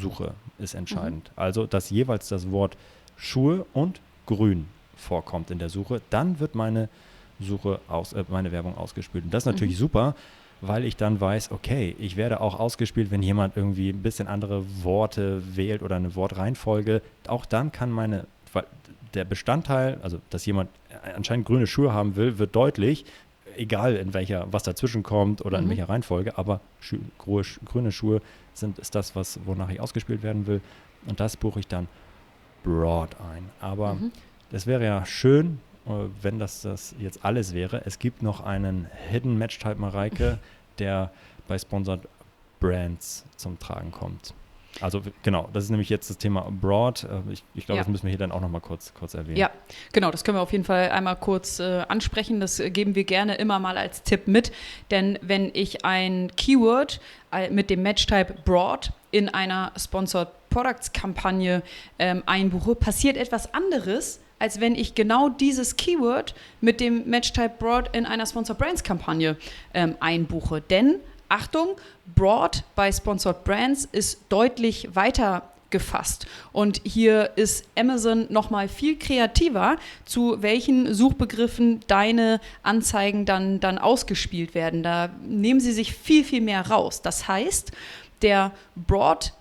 Suche 0.00 0.34
ist 0.58 0.74
entscheidend. 0.74 1.30
Mhm. 1.30 1.42
Also, 1.42 1.66
dass 1.66 1.90
jeweils 1.90 2.28
das 2.28 2.52
Wort 2.52 2.76
Schuhe 3.16 3.66
und 3.72 4.00
grün 4.26 4.68
vorkommt 4.96 5.50
in 5.50 5.58
der 5.58 5.68
Suche, 5.68 6.00
dann 6.10 6.40
wird 6.40 6.54
meine 6.54 6.88
Suche 7.40 7.80
aus, 7.88 8.12
äh, 8.12 8.24
meine 8.28 8.52
Werbung 8.52 8.76
ausgespielt. 8.76 9.24
Und 9.24 9.34
das 9.34 9.42
ist 9.44 9.46
natürlich 9.46 9.74
mhm. 9.74 9.80
super, 9.80 10.14
weil 10.60 10.84
ich 10.84 10.96
dann 10.96 11.20
weiß, 11.20 11.50
okay, 11.50 11.94
ich 11.98 12.16
werde 12.16 12.40
auch 12.40 12.58
ausgespielt, 12.58 13.10
wenn 13.10 13.22
jemand 13.22 13.56
irgendwie 13.56 13.90
ein 13.90 14.02
bisschen 14.02 14.28
andere 14.28 14.64
Worte 14.82 15.42
wählt 15.56 15.82
oder 15.82 15.96
eine 15.96 16.14
Wortreihenfolge. 16.14 17.02
Auch 17.26 17.44
dann 17.44 17.72
kann 17.72 17.90
meine, 17.90 18.26
der 19.14 19.24
Bestandteil, 19.24 19.98
also 20.02 20.20
dass 20.30 20.46
jemand 20.46 20.70
anscheinend 21.14 21.46
grüne 21.46 21.66
Schuhe 21.66 21.92
haben 21.92 22.16
will, 22.16 22.38
wird 22.38 22.54
deutlich, 22.56 23.04
egal 23.56 23.94
in 23.96 24.14
welcher, 24.14 24.46
was 24.52 24.62
dazwischen 24.62 25.02
kommt 25.02 25.44
oder 25.44 25.58
mhm. 25.58 25.64
in 25.64 25.70
welcher 25.70 25.88
Reihenfolge, 25.88 26.38
aber 26.38 26.60
Schu 26.80 26.96
grüne 27.18 27.92
Schuhe 27.92 28.20
sind, 28.52 28.78
ist 28.78 28.94
das, 28.94 29.14
was, 29.16 29.40
wonach 29.44 29.70
ich 29.70 29.80
ausgespielt 29.80 30.22
werden 30.22 30.46
will. 30.46 30.60
Und 31.06 31.20
das 31.20 31.36
buche 31.36 31.60
ich 31.60 31.68
dann 31.68 31.88
broad 32.62 33.16
ein. 33.20 33.50
Aber 33.60 33.94
mhm. 33.94 34.12
Das 34.50 34.66
wäre 34.66 34.84
ja 34.84 35.06
schön, 35.06 35.60
äh, 35.86 35.90
wenn 36.22 36.38
das, 36.38 36.62
das 36.62 36.94
jetzt 36.98 37.24
alles 37.24 37.54
wäre. 37.54 37.82
Es 37.84 37.98
gibt 37.98 38.22
noch 38.22 38.40
einen 38.40 38.86
Hidden 39.10 39.36
Match 39.38 39.58
Type 39.58 39.76
Mareike, 39.76 40.38
der 40.78 41.10
bei 41.46 41.58
Sponsored 41.58 42.08
Brands 42.60 43.24
zum 43.36 43.58
Tragen 43.58 43.90
kommt. 43.90 44.34
Also 44.80 45.02
genau, 45.22 45.48
das 45.52 45.64
ist 45.64 45.70
nämlich 45.70 45.88
jetzt 45.88 46.10
das 46.10 46.18
Thema 46.18 46.48
Broad. 46.50 47.04
Äh, 47.04 47.32
ich, 47.32 47.44
ich 47.54 47.66
glaube, 47.66 47.76
ja. 47.76 47.82
das 47.82 47.88
müssen 47.88 48.04
wir 48.04 48.10
hier 48.10 48.18
dann 48.18 48.32
auch 48.32 48.40
nochmal 48.40 48.60
kurz, 48.60 48.92
kurz 48.94 49.14
erwähnen. 49.14 49.36
Ja, 49.36 49.50
genau, 49.92 50.10
das 50.10 50.24
können 50.24 50.36
wir 50.36 50.42
auf 50.42 50.52
jeden 50.52 50.64
Fall 50.64 50.90
einmal 50.90 51.16
kurz 51.16 51.60
äh, 51.60 51.84
ansprechen. 51.88 52.40
Das 52.40 52.58
geben 52.58 52.94
wir 52.94 53.04
gerne 53.04 53.36
immer 53.36 53.58
mal 53.58 53.78
als 53.78 54.02
Tipp 54.02 54.26
mit. 54.26 54.52
Denn 54.90 55.18
wenn 55.22 55.50
ich 55.54 55.84
ein 55.84 56.32
Keyword 56.36 57.00
äh, 57.32 57.50
mit 57.50 57.70
dem 57.70 57.82
Match-Type 57.82 58.34
Broad 58.44 58.92
in 59.10 59.28
einer 59.28 59.72
Sponsored 59.76 60.28
Products 60.50 60.92
Kampagne 60.92 61.62
ähm, 61.98 62.22
einbuche, 62.26 62.74
passiert 62.74 63.16
etwas 63.16 63.54
anderes, 63.54 64.20
als 64.38 64.60
wenn 64.60 64.74
ich 64.74 64.94
genau 64.94 65.28
dieses 65.28 65.76
Keyword 65.76 66.34
mit 66.60 66.80
dem 66.80 67.08
Match-Type 67.08 67.54
Broad 67.58 67.94
in 67.94 68.06
einer 68.06 68.26
Sponsored 68.26 68.58
Brands 68.58 68.82
Kampagne 68.82 69.36
ähm, 69.72 69.96
einbuche. 70.00 70.60
Denn 70.60 70.96
Achtung, 71.28 71.76
Broad 72.14 72.62
bei 72.76 72.92
Sponsored 72.92 73.44
Brands 73.44 73.88
ist 73.90 74.20
deutlich 74.28 74.94
weiter 74.94 75.42
gefasst. 75.70 76.26
Und 76.52 76.80
hier 76.84 77.32
ist 77.34 77.64
Amazon 77.76 78.26
nochmal 78.30 78.68
viel 78.68 78.96
kreativer, 78.96 79.76
zu 80.04 80.40
welchen 80.40 80.94
Suchbegriffen 80.94 81.80
deine 81.88 82.40
Anzeigen 82.62 83.24
dann, 83.24 83.58
dann 83.58 83.78
ausgespielt 83.78 84.54
werden. 84.54 84.84
Da 84.84 85.10
nehmen 85.26 85.58
sie 85.58 85.72
sich 85.72 85.92
viel, 85.92 86.22
viel 86.22 86.42
mehr 86.42 86.70
raus. 86.70 87.02
Das 87.02 87.26
heißt, 87.26 87.72
der 88.22 88.52
Broad, 88.76 89.32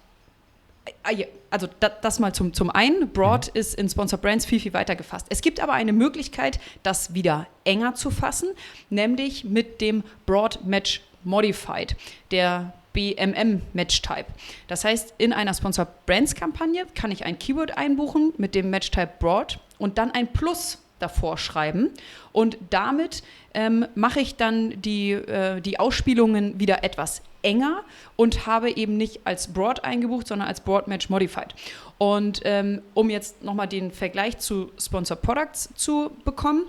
also 1.50 1.68
das 1.80 2.20
mal 2.20 2.34
zum, 2.34 2.54
zum 2.54 2.70
einen, 2.70 3.10
Broad 3.10 3.48
mhm. 3.48 3.60
ist 3.60 3.76
in 3.76 3.90
Sponsor 3.90 4.20
Brands 4.20 4.46
viel, 4.46 4.60
viel 4.60 4.74
weiter 4.74 4.96
gefasst. 4.96 5.28
Es 5.30 5.42
gibt 5.42 5.60
aber 5.60 5.74
eine 5.74 5.94
Möglichkeit, 5.94 6.60
das 6.82 7.14
wieder 7.14 7.48
enger 7.64 7.96
zu 7.96 8.12
fassen, 8.12 8.50
nämlich 8.90 9.44
mit 9.44 9.82
dem 9.82 10.04
Broad 10.26 10.66
Match 10.66 11.02
Modified, 11.24 11.96
der 12.32 12.74
BMM 12.94 13.62
Match 13.74 14.02
Type. 14.02 14.26
Das 14.68 14.86
heißt, 14.86 15.16
in 15.18 15.34
einer 15.34 15.54
Sponsor 15.54 15.88
Brands 16.06 16.36
Kampagne 16.36 16.86
kann 16.96 17.12
ich 17.12 17.26
ein 17.26 17.40
Keyword 17.40 17.78
einbuchen 17.78 18.34
mit 18.38 18.56
dem 18.56 18.70
Match 18.70 18.92
Type 18.92 19.14
Broad 19.20 19.60
und 19.78 19.98
dann 19.98 20.12
ein 20.12 20.32
Plus 20.32 20.80
davor 21.04 21.38
schreiben. 21.38 21.92
Und 22.32 22.58
damit 22.70 23.22
ähm, 23.54 23.86
mache 23.94 24.20
ich 24.20 24.36
dann 24.36 24.82
die, 24.82 25.12
äh, 25.12 25.62
die 25.62 25.80
Ausspielungen 25.80 26.60
wieder 26.60 26.84
etwas 26.84 27.22
enger 27.44 27.84
und 28.16 28.48
habe 28.48 28.72
eben 28.72 28.98
nicht 28.98 29.22
als 29.26 29.54
Broad 29.54 29.84
eingebucht, 29.84 30.28
sondern 30.28 30.48
als 30.48 30.62
Broad 30.62 30.88
Match 30.88 31.10
Modified. 31.10 31.54
Und 31.98 32.42
ähm, 32.46 32.82
um 32.94 33.10
jetzt 33.10 33.44
nochmal 33.44 33.68
den 33.68 33.92
Vergleich 33.92 34.40
zu 34.40 34.72
Sponsor 34.80 35.18
Products 35.18 35.70
zu 35.76 36.12
bekommen, 36.24 36.66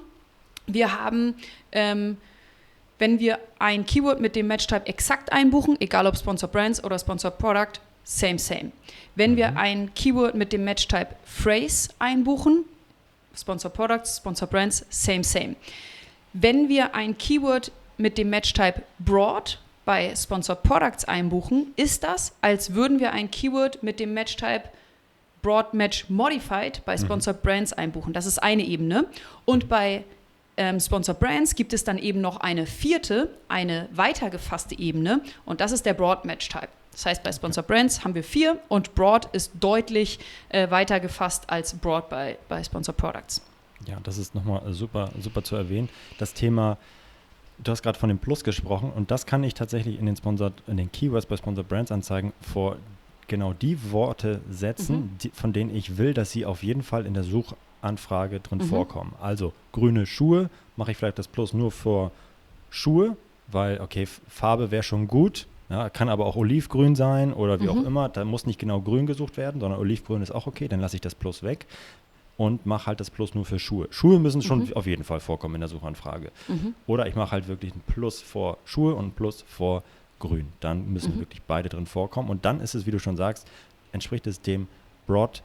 wir 0.66 0.98
haben 0.98 1.36
ähm, 1.72 2.16
wenn 2.98 3.18
wir 3.18 3.38
ein 3.58 3.84
Keyword 3.84 4.20
mit 4.20 4.36
dem 4.36 4.46
Match-Type 4.46 4.86
exakt 4.86 5.32
einbuchen, 5.32 5.76
egal 5.80 6.06
ob 6.06 6.16
Sponsor 6.16 6.48
Brands 6.48 6.82
oder 6.82 6.98
Sponsor 6.98 7.30
Product, 7.30 7.80
same, 8.04 8.38
same. 8.38 8.72
Wenn 9.14 9.32
mhm. 9.32 9.36
wir 9.36 9.56
ein 9.56 9.94
Keyword 9.94 10.34
mit 10.34 10.52
dem 10.52 10.64
Match-Type 10.64 11.08
Phrase 11.24 11.90
einbuchen, 11.98 12.64
Sponsor 13.36 13.70
Products, 13.70 14.18
Sponsor 14.18 14.48
Brands, 14.48 14.84
same, 14.90 15.24
same. 15.24 15.56
Wenn 16.32 16.68
wir 16.68 16.94
ein 16.94 17.16
Keyword 17.16 17.70
mit 17.96 18.18
dem 18.18 18.30
Match-Type 18.30 18.82
Broad 18.98 19.58
bei 19.84 20.14
Sponsor 20.16 20.56
Products 20.56 21.04
einbuchen, 21.04 21.72
ist 21.76 22.02
das, 22.02 22.34
als 22.40 22.74
würden 22.74 23.00
wir 23.00 23.12
ein 23.12 23.30
Keyword 23.30 23.82
mit 23.82 24.00
dem 24.00 24.14
Match-Type 24.14 24.64
Broad 25.42 25.74
Match 25.74 26.08
Modified 26.08 26.84
bei 26.84 26.96
mhm. 26.96 27.04
Sponsor. 27.04 27.34
Brands 27.34 27.72
einbuchen. 27.72 28.12
Das 28.12 28.26
ist 28.26 28.42
eine 28.42 28.64
Ebene. 28.64 29.06
Und 29.44 29.68
bei 29.68 30.04
ähm, 30.56 30.80
Sponsor 30.80 31.14
Brands 31.14 31.54
gibt 31.54 31.72
es 31.72 31.84
dann 31.84 31.98
eben 31.98 32.20
noch 32.20 32.38
eine 32.38 32.66
vierte, 32.66 33.30
eine 33.48 33.88
weitergefasste 33.92 34.78
Ebene 34.78 35.20
und 35.44 35.60
das 35.60 35.72
ist 35.72 35.84
der 35.84 35.94
Broad 35.94 36.24
Match 36.24 36.48
Type. 36.48 36.68
Das 36.94 37.06
heißt, 37.06 37.22
bei 37.22 37.32
Sponsor 37.32 37.62
Brands 37.62 38.04
haben 38.04 38.14
wir 38.14 38.24
vier 38.24 38.58
und 38.68 38.94
Broad 38.94 39.26
ist 39.32 39.52
deutlich 39.60 40.18
äh, 40.48 40.70
weiter 40.70 41.00
gefasst 41.00 41.50
als 41.50 41.74
Broad 41.74 42.08
bei, 42.08 42.38
bei 42.48 42.62
Sponsor 42.62 42.94
Products. 42.94 43.42
Ja, 43.86 43.98
das 44.02 44.18
ist 44.18 44.34
nochmal 44.34 44.62
super, 44.72 45.10
super 45.20 45.42
zu 45.42 45.56
erwähnen. 45.56 45.88
Das 46.18 46.32
Thema, 46.32 46.78
du 47.58 47.72
hast 47.72 47.82
gerade 47.82 47.98
von 47.98 48.08
dem 48.08 48.18
Plus 48.18 48.44
gesprochen 48.44 48.92
und 48.94 49.10
das 49.10 49.26
kann 49.26 49.44
ich 49.44 49.54
tatsächlich 49.54 49.98
in 49.98 50.06
den, 50.06 50.16
Sponsor, 50.16 50.52
in 50.66 50.76
den 50.76 50.90
Keywords 50.90 51.26
bei 51.26 51.36
Sponsor 51.36 51.64
Brands 51.64 51.92
Anzeigen 51.92 52.32
vor 52.40 52.76
genau 53.26 53.52
die 53.52 53.90
Worte 53.90 54.40
setzen, 54.50 54.96
mhm. 54.96 55.18
die, 55.22 55.30
von 55.30 55.52
denen 55.52 55.74
ich 55.74 55.96
will, 55.96 56.14
dass 56.14 56.30
sie 56.30 56.46
auf 56.46 56.62
jeden 56.62 56.82
Fall 56.82 57.06
in 57.06 57.14
der 57.14 57.24
Such 57.24 57.54
Anfrage 57.82 58.40
drin 58.40 58.58
mhm. 58.58 58.64
vorkommen. 58.64 59.14
Also 59.20 59.52
grüne 59.72 60.06
Schuhe, 60.06 60.48
mache 60.76 60.92
ich 60.92 60.96
vielleicht 60.96 61.18
das 61.18 61.28
Plus 61.28 61.52
nur 61.52 61.70
für 61.70 62.10
Schuhe, 62.70 63.16
weil, 63.48 63.80
okay, 63.80 64.06
Farbe 64.28 64.70
wäre 64.70 64.82
schon 64.82 65.06
gut, 65.06 65.46
ja, 65.68 65.88
kann 65.90 66.08
aber 66.08 66.26
auch 66.26 66.36
olivgrün 66.36 66.94
sein 66.94 67.32
oder 67.32 67.60
wie 67.60 67.64
mhm. 67.64 67.70
auch 67.70 67.84
immer. 67.84 68.08
Da 68.08 68.24
muss 68.24 68.46
nicht 68.46 68.58
genau 68.58 68.80
grün 68.80 69.06
gesucht 69.06 69.36
werden, 69.36 69.60
sondern 69.60 69.80
olivgrün 69.80 70.22
ist 70.22 70.30
auch 70.30 70.46
okay, 70.46 70.68
dann 70.68 70.80
lasse 70.80 70.96
ich 70.96 71.00
das 71.00 71.14
Plus 71.14 71.42
weg 71.42 71.66
und 72.36 72.66
mache 72.66 72.86
halt 72.86 73.00
das 73.00 73.10
Plus 73.10 73.34
nur 73.34 73.44
für 73.44 73.58
Schuhe. 73.58 73.86
Schuhe 73.90 74.18
müssen 74.18 74.42
schon 74.42 74.64
mhm. 74.64 74.72
auf 74.74 74.86
jeden 74.86 75.04
Fall 75.04 75.20
vorkommen 75.20 75.54
in 75.54 75.60
der 75.60 75.68
Suchanfrage. 75.68 76.30
Mhm. 76.48 76.74
Oder 76.86 77.06
ich 77.06 77.14
mache 77.14 77.32
halt 77.32 77.48
wirklich 77.48 77.74
ein 77.74 77.82
Plus 77.86 78.20
vor 78.20 78.58
Schuhe 78.64 78.94
und 78.94 79.06
ein 79.06 79.12
Plus 79.12 79.44
vor 79.48 79.82
Grün. 80.18 80.48
Dann 80.60 80.92
müssen 80.92 81.16
mhm. 81.16 81.20
wirklich 81.20 81.42
beide 81.42 81.68
drin 81.68 81.86
vorkommen. 81.86 82.30
Und 82.30 82.44
dann 82.44 82.60
ist 82.60 82.74
es, 82.74 82.86
wie 82.86 82.90
du 82.90 82.98
schon 82.98 83.16
sagst, 83.16 83.48
entspricht 83.92 84.26
es 84.26 84.40
dem 84.40 84.66
Broad 85.06 85.42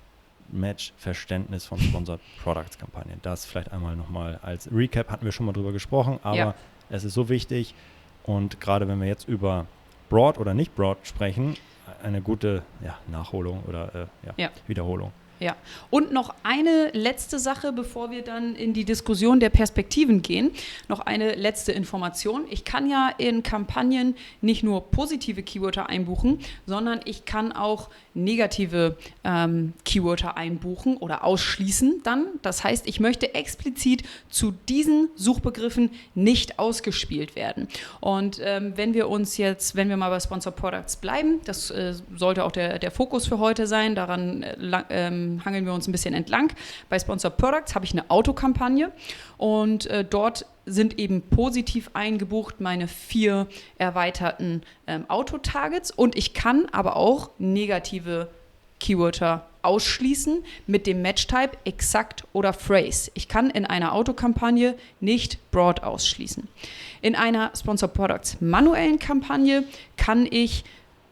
Match-Verständnis 0.51 1.65
von 1.65 1.79
Sponsored 1.79 2.21
Products-Kampagnen. 2.43 3.19
Das 3.21 3.45
vielleicht 3.45 3.71
einmal 3.71 3.95
nochmal 3.95 4.39
als 4.41 4.69
Recap 4.71 5.11
hatten 5.11 5.25
wir 5.25 5.31
schon 5.31 5.45
mal 5.45 5.53
drüber 5.53 5.71
gesprochen, 5.71 6.19
aber 6.23 6.37
ja. 6.37 6.55
es 6.89 7.03
ist 7.03 7.13
so 7.13 7.29
wichtig 7.29 7.75
und 8.23 8.59
gerade 8.59 8.87
wenn 8.87 8.99
wir 8.99 9.07
jetzt 9.07 9.27
über 9.27 9.67
Broad 10.09 10.37
oder 10.37 10.53
nicht 10.53 10.75
Broad 10.75 10.97
sprechen, 11.03 11.55
eine 12.03 12.21
gute 12.21 12.63
ja, 12.83 12.97
Nachholung 13.07 13.63
oder 13.67 13.95
äh, 13.95 14.27
ja, 14.27 14.33
ja. 14.37 14.49
Wiederholung. 14.67 15.11
Ja, 15.39 15.55
und 15.89 16.11
noch 16.11 16.35
eine 16.43 16.89
letzte 16.91 17.39
Sache, 17.39 17.71
bevor 17.71 18.11
wir 18.11 18.23
dann 18.23 18.55
in 18.55 18.73
die 18.73 18.83
Diskussion 18.83 19.39
der 19.39 19.49
Perspektiven 19.49 20.21
gehen. 20.21 20.51
Noch 20.89 20.99
eine 20.99 21.35
letzte 21.35 21.71
Information. 21.71 22.45
Ich 22.49 22.65
kann 22.65 22.89
ja 22.89 23.09
in 23.17 23.41
Kampagnen 23.41 24.15
nicht 24.41 24.63
nur 24.63 24.91
positive 24.91 25.41
Keywörter 25.41 25.87
einbuchen, 25.87 26.39
sondern 26.65 26.99
ich 27.05 27.23
kann 27.23 27.53
auch 27.53 27.89
negative 28.13 28.97
ähm, 29.23 29.73
Keywörter 29.85 30.35
einbuchen 30.35 30.97
oder 30.97 31.23
ausschließen 31.23 32.01
dann. 32.03 32.27
Das 32.41 32.65
heißt, 32.65 32.85
ich 32.85 32.99
möchte 32.99 33.33
explizit 33.33 34.03
zu 34.29 34.53
diesen 34.67 35.09
Suchbegriffen 35.15 35.91
nicht 36.15 36.59
ausgespielt 36.59 37.37
werden. 37.37 37.69
Und 38.01 38.41
ähm, 38.43 38.73
wenn 38.75 38.93
wir 38.93 39.07
uns 39.07 39.37
jetzt, 39.37 39.75
wenn 39.75 39.87
wir 39.87 39.95
mal 39.95 40.09
bei 40.09 40.19
Sponsor 40.19 40.51
Products 40.51 40.97
bleiben, 40.97 41.39
das 41.45 41.71
äh, 41.71 41.93
sollte 42.17 42.43
auch 42.43 42.51
der, 42.51 42.77
der 42.77 42.91
Fokus 42.91 43.25
für 43.25 43.39
heute 43.39 43.67
sein, 43.67 43.95
daran 43.95 44.43
äh, 44.43 44.83
ähm, 44.89 45.28
hangeln 45.45 45.65
wir 45.65 45.73
uns 45.73 45.87
ein 45.87 45.91
bisschen 45.91 46.13
entlang. 46.13 46.53
Bei 46.89 46.99
Sponsored 46.99 47.37
Products 47.37 47.75
habe 47.75 47.85
ich 47.85 47.91
eine 47.91 48.09
Autokampagne 48.09 48.91
und 49.37 49.85
äh, 49.87 50.03
dort 50.03 50.45
sind 50.65 50.99
eben 50.99 51.21
positiv 51.21 51.89
eingebucht 51.93 52.61
meine 52.61 52.87
vier 52.87 53.47
erweiterten 53.77 54.61
ähm, 54.87 55.05
Autotargets 55.09 55.91
und 55.91 56.15
ich 56.15 56.33
kann 56.33 56.67
aber 56.71 56.95
auch 56.95 57.31
negative 57.39 58.29
Keywörter 58.79 59.45
ausschließen 59.61 60.43
mit 60.67 60.87
dem 60.87 61.01
Match-Type 61.01 61.57
exakt 61.65 62.23
oder 62.33 62.53
phrase. 62.53 63.11
Ich 63.13 63.27
kann 63.27 63.49
in 63.49 63.65
einer 63.65 63.93
Autokampagne 63.93 64.75
nicht 64.99 65.51
broad 65.51 65.83
ausschließen. 65.83 66.47
In 67.01 67.15
einer 67.15 67.51
Sponsor 67.55 67.89
Products 67.89 68.37
manuellen 68.39 68.99
Kampagne 68.99 69.65
kann 69.97 70.27
ich 70.29 70.63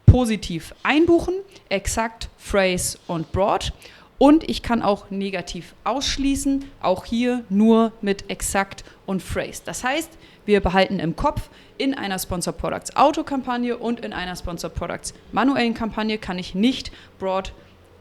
positiv 0.06 0.74
einbuchen, 0.82 1.34
exakt, 1.68 2.30
phrase 2.38 2.98
und 3.06 3.30
broad. 3.32 3.72
Und 4.18 4.48
ich 4.48 4.62
kann 4.62 4.82
auch 4.82 5.10
negativ 5.10 5.74
ausschließen, 5.84 6.64
auch 6.80 7.04
hier 7.04 7.44
nur 7.48 7.92
mit 8.02 8.28
exakt 8.30 8.84
und 9.06 9.22
phrase. 9.22 9.62
Das 9.64 9.84
heißt, 9.84 10.10
wir 10.44 10.60
behalten 10.60 10.98
im 10.98 11.14
Kopf, 11.14 11.50
in 11.76 11.94
einer 11.94 12.18
Sponsor 12.18 12.52
Products 12.52 12.96
Autokampagne 12.96 13.76
und 13.76 14.00
in 14.00 14.12
einer 14.12 14.34
Sponsor 14.34 14.70
Products 14.70 15.14
manuellen 15.30 15.74
Kampagne 15.74 16.18
kann 16.18 16.38
ich 16.38 16.54
nicht 16.54 16.90
broad 17.18 17.52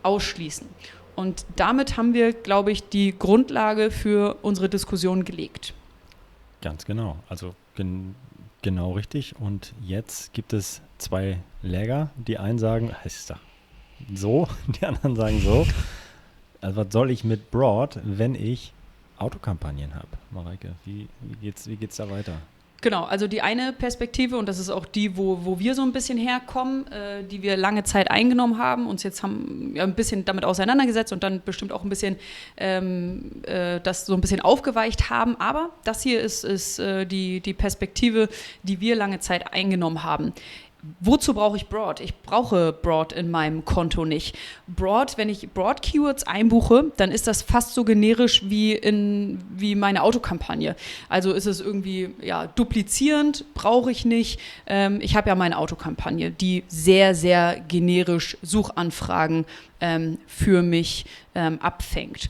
ausschließen. 0.02 0.68
Und 1.16 1.46
damit 1.56 1.98
haben 1.98 2.14
wir, 2.14 2.34
glaube 2.34 2.72
ich, 2.72 2.90
die 2.90 3.18
Grundlage 3.18 3.92
für 3.92 4.38
unsere 4.42 4.70
Diskussion 4.70 5.26
gelegt. 5.26 5.74
Ganz 6.62 6.86
genau. 6.86 7.18
Also 7.30 7.54
gen 7.76 8.16
genau 8.62 8.94
richtig. 8.94 9.36
Und 9.40 9.74
jetzt 9.82 10.34
gibt 10.34 10.54
es 10.54 10.82
zwei 10.98 11.40
Läger. 11.62 12.12
Die 12.16 12.38
einen 12.38 12.60
sagen, 12.60 12.92
heißt 13.04 13.34
so, 14.14 14.48
die 14.68 14.86
anderen 14.86 15.16
sagen 15.16 15.40
so. 15.42 15.66
Also 16.62 16.76
was 16.78 16.88
soll 16.92 17.12
ich 17.12 17.24
mit 17.24 17.52
Broad, 17.52 18.00
wenn 18.04 18.36
ich 18.36 18.74
Autokampagnen 19.18 19.96
habe? 19.96 20.08
Mareike, 20.32 20.74
wie, 20.86 21.08
wie 21.22 21.36
geht's, 21.42 21.68
wie 21.68 21.76
geht's 21.76 21.98
da 21.98 22.10
weiter? 22.10 22.34
Genau, 22.82 23.06
also 23.06 23.28
die 23.28 23.42
eine 23.42 23.74
Perspektive, 23.74 24.38
und 24.38 24.48
das 24.48 24.60
ist 24.60 24.70
auch 24.70 24.86
die, 24.86 25.18
wo, 25.18 25.40
wo 25.44 25.58
wir 25.58 25.74
so 25.74 25.82
ein 25.82 25.94
bisschen 25.94 26.18
herkommen, 26.20 26.86
äh, 26.92 27.24
die 27.24 27.42
wir 27.42 27.58
lange 27.58 27.84
Zeit 27.84 28.12
eingenommen 28.12 28.60
haben, 28.60 28.86
uns 28.86 29.02
jetzt 29.02 29.24
haben 29.24 29.72
ja, 29.76 29.84
ein 29.84 29.96
bisschen 29.96 30.26
damit 30.26 30.46
auseinandergesetzt 30.46 31.12
und 31.12 31.24
dann 31.24 31.42
bestimmt 31.44 31.72
auch 31.72 31.84
ein 31.84 31.90
bisschen 31.90 32.18
ähm, 32.58 33.32
äh, 33.48 33.80
das 33.82 34.06
so 34.06 34.14
ein 34.14 34.22
bisschen 34.22 34.42
aufgeweicht 34.42 35.10
haben. 35.10 35.36
Aber 35.38 35.72
das 35.86 36.04
hier 36.04 36.22
ist, 36.22 36.44
ist 36.44 36.78
äh, 36.78 37.06
die, 37.06 37.40
die 37.40 37.56
Perspektive, 37.56 38.30
die 38.62 38.80
wir 38.80 38.96
lange 38.96 39.20
Zeit 39.20 39.52
eingenommen 39.54 40.04
haben 40.04 40.34
wozu 41.00 41.34
brauche 41.34 41.58
ich 41.58 41.68
Broad? 41.68 42.00
Ich 42.00 42.16
brauche 42.22 42.74
Broad 42.74 43.14
in 43.14 43.32
meinem 43.32 43.66
Konto 43.66 44.06
nicht. 44.06 44.36
Broad, 44.68 45.18
wenn 45.18 45.30
ich 45.30 45.50
Broad-Keywords 45.50 46.26
einbuche, 46.26 46.92
dann 46.98 47.12
ist 47.12 47.28
das 47.28 47.42
fast 47.42 47.74
so 47.74 47.84
generisch 47.84 48.50
wie, 48.50 48.74
in, 48.74 49.40
wie 49.50 49.76
meine 49.76 50.04
Autokampagne. 50.04 50.76
Also 51.10 51.34
ist 51.34 51.46
es 51.46 51.62
irgendwie 51.62 52.10
ja, 52.22 52.48
duplizierend, 52.48 53.46
brauche 53.54 53.92
ich 53.92 54.06
nicht. 54.06 54.40
Ähm, 54.66 55.00
ich 55.02 55.16
habe 55.16 55.30
ja 55.30 55.36
meine 55.36 55.58
Autokampagne, 55.58 56.32
die 56.32 56.64
sehr, 56.68 57.16
sehr 57.16 57.60
generisch 57.68 58.38
Suchanfragen 58.42 59.46
ähm, 59.80 60.18
für 60.28 60.62
mich 60.62 61.06
ähm, 61.36 61.60
abfängt. 61.62 62.30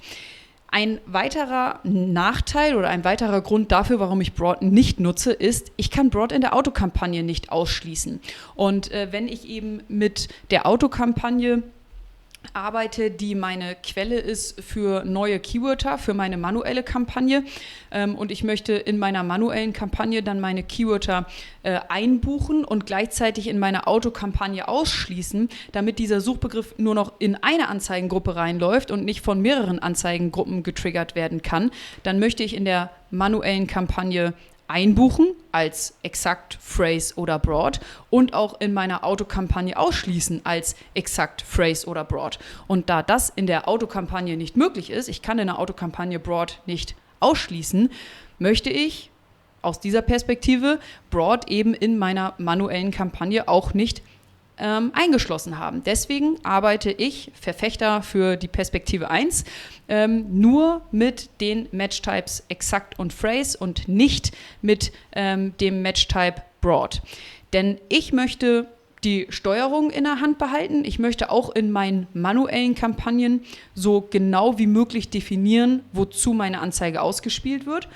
Ein 0.70 1.00
weiterer 1.06 1.80
Nachteil 1.84 2.76
oder 2.76 2.90
ein 2.90 3.04
weiterer 3.04 3.42
Grund 3.42 3.72
dafür, 3.72 4.00
warum 4.00 4.20
ich 4.22 4.34
Broad 4.34 4.62
nicht 4.62 5.00
nutze, 5.00 5.32
ist, 5.32 5.72
ich 5.78 5.92
kann 5.92 6.10
Broad 6.10 6.32
in 6.32 6.42
der 6.42 6.54
Autokampagne 6.56 7.24
nicht 7.24 7.52
ausschließen. 7.52 8.20
Und 8.56 8.92
äh, 8.92 9.08
wenn 9.12 9.28
ich 9.28 9.48
eben 9.48 9.82
mit 9.88 10.28
der 10.52 10.66
Autokampagne 10.66 11.64
arbeite, 12.54 13.12
die 13.12 13.36
meine 13.36 13.76
Quelle 13.76 14.20
ist 14.20 14.62
für 14.62 15.04
neue 15.06 15.40
Keywörter, 15.40 15.98
für 15.98 16.14
meine 16.14 16.38
manuelle 16.38 16.84
Kampagne. 16.84 17.44
Ähm, 17.92 18.16
und 18.16 18.32
ich 18.32 18.44
möchte 18.44 18.74
in 18.74 18.98
meiner 18.98 19.24
manuellen 19.24 19.74
Kampagne 19.74 20.24
dann 20.24 20.40
meine 20.40 20.64
Keywörter 20.64 21.28
äh, 21.64 21.80
einbuchen 21.90 22.66
und 22.66 22.86
gleichzeitig 22.86 23.48
in 23.48 23.60
meine 23.60 23.88
Autokampagne 23.88 24.68
ausschließen, 24.68 25.50
damit 25.72 26.00
dieser 26.00 26.22
Suchbegriff 26.22 26.76
nur 26.78 26.96
noch 26.96 27.14
in 27.20 27.36
eine 27.36 27.68
Anzeigengruppe 27.70 28.36
reinläuft 28.36 28.92
und 28.92 29.06
nicht 29.06 29.22
von 29.22 29.42
mehreren 29.42 29.80
Anzeigengruppen 29.80 30.64
getriggert 30.64 31.16
werden 31.16 31.42
kann. 31.42 31.72
Dann 32.04 32.20
möchte 32.20 32.44
ich 32.44 32.56
in 32.56 32.66
der 32.66 32.92
manuellen 33.12 33.68
Kampagne 33.68 34.34
einbuchen 34.68 35.28
als 35.52 35.98
exakt, 36.04 36.58
phrase 36.62 37.16
oder 37.16 37.40
broad 37.40 37.80
und 38.10 38.34
auch 38.34 38.60
in 38.60 38.74
meiner 38.74 39.04
Autokampagne 39.04 39.78
ausschließen 39.78 40.42
als 40.44 40.76
exakt, 40.94 41.42
phrase 41.42 41.88
oder 41.88 42.04
broad. 42.04 42.38
Und 42.68 42.90
da 42.90 43.02
das 43.02 43.32
in 43.36 43.48
der 43.48 43.68
Autokampagne 43.68 44.36
nicht 44.38 44.58
möglich 44.58 44.90
ist, 44.90 45.08
ich 45.08 45.22
kann 45.22 45.40
in 45.40 45.48
der 45.48 45.60
Autokampagne 45.60 46.20
broad 46.20 46.60
nicht 46.66 46.96
ausschließen, 47.20 47.90
möchte 48.40 48.70
ich 48.70 49.10
aus 49.62 49.80
dieser 49.80 50.02
Perspektive 50.02 50.80
broad 51.10 51.50
eben 51.50 51.74
in 51.74 51.98
meiner 51.98 52.34
manuellen 52.38 52.92
Kampagne 52.92 53.48
auch 53.48 53.74
nicht 53.74 54.02
ähm, 54.60 54.92
eingeschlossen 54.94 55.60
haben. 55.60 55.84
Deswegen 55.84 56.38
arbeite 56.44 56.92
ich, 56.92 57.32
Verfechter 57.40 58.02
für 58.02 58.38
die 58.38 58.48
Perspektive 58.48 59.10
1, 59.10 59.46
ähm, 59.88 60.26
nur 60.40 60.82
mit 60.92 61.30
den 61.42 61.68
Match-Types 61.72 62.44
exakt 62.50 63.00
und 63.00 63.14
phrase 63.14 63.58
und 63.58 63.88
nicht 63.88 64.32
mit 64.62 64.92
ähm, 65.14 65.56
dem 65.60 65.82
Match-Type 65.82 66.42
broad. 66.62 67.02
Denn 67.54 67.78
ich 67.90 68.14
möchte 68.14 68.68
die 69.04 69.28
Steuerung 69.30 69.92
in 69.92 70.04
der 70.04 70.20
Hand 70.20 70.38
behalten. 70.38 70.84
Ich 70.84 71.00
möchte 71.00 71.30
auch 71.30 71.54
in 71.54 71.72
meinen 71.72 72.08
manuellen 72.14 72.76
Kampagnen 72.76 73.42
so 73.76 74.02
genau 74.02 74.58
wie 74.58 74.68
möglich 74.68 75.10
definieren, 75.10 75.84
wozu 75.94 76.34
meine 76.34 76.60
Anzeige 76.60 77.02
ausgespielt 77.02 77.66
wird. 77.66 77.88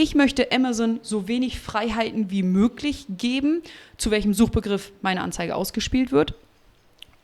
Ich 0.00 0.14
möchte 0.14 0.52
Amazon 0.52 1.00
so 1.02 1.26
wenig 1.26 1.58
Freiheiten 1.58 2.30
wie 2.30 2.44
möglich 2.44 3.06
geben, 3.08 3.62
zu 3.96 4.12
welchem 4.12 4.32
Suchbegriff 4.32 4.92
meine 5.02 5.22
Anzeige 5.22 5.56
ausgespielt 5.56 6.12
wird. 6.12 6.34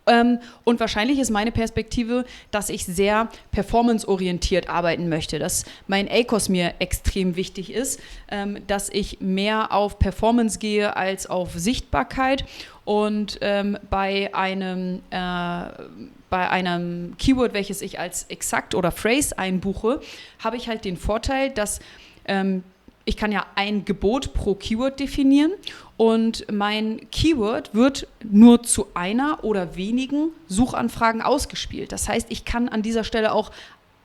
Ähm, 0.09 0.41
und 0.65 0.81
wahrscheinlich 0.81 1.21
ist 1.21 1.31
meine 1.31 1.53
Perspektive, 1.53 2.25
dass 2.51 2.71
ich 2.71 2.85
sehr 2.85 3.29
performanceorientiert 3.53 4.69
arbeiten 4.69 5.09
möchte, 5.09 5.39
dass 5.39 5.65
mein 5.87 6.09
ACOS 6.11 6.49
mir 6.49 6.75
extrem 6.81 7.37
wichtig 7.37 7.73
ist, 7.73 8.01
ähm, 8.29 8.59
dass 8.67 8.89
ich 8.89 9.21
mehr 9.21 9.71
auf 9.71 10.01
Performance 10.01 10.59
gehe 10.59 10.97
als 10.97 11.31
auf 11.31 11.53
Sichtbarkeit. 11.55 12.45
Und 12.85 13.39
ähm, 13.41 13.79
bei 13.89 14.35
einem 14.35 14.99
äh, 15.11 15.63
bei 16.29 16.51
einem 16.51 17.15
Keyword, 17.19 17.55
welches 17.55 17.83
ich 17.83 18.01
als 18.01 18.25
exakt 18.25 18.75
oder 18.75 18.91
phrase 18.91 19.39
einbuche, 19.39 20.01
habe 20.43 20.57
ich 20.57 20.67
halt 20.67 20.85
den 20.85 20.97
Vorteil, 20.97 21.51
dass 21.51 21.79
ähm, 22.27 22.63
ich 23.05 23.17
kann 23.17 23.33
ja 23.33 23.45
ein 23.55 23.85
Gebot 23.85 24.33
pro 24.33 24.55
Keyword 24.55 24.99
definieren 24.99 25.53
und 25.97 26.51
mein 26.51 27.09
Keyword 27.11 27.75
wird 27.75 28.09
nur 28.25 28.63
zu 28.63 28.87
einer 28.95 29.45
oder 29.45 29.77
wenigen 29.77 30.31
Suchanfragen 30.49 31.21
ausgespielt. 31.21 31.93
Das 31.93 32.09
heißt, 32.09 32.29
ich 32.31 32.45
kann 32.45 32.69
an 32.69 32.83
dieser 32.83 33.05
Stelle 33.05 33.33
auch 33.33 33.51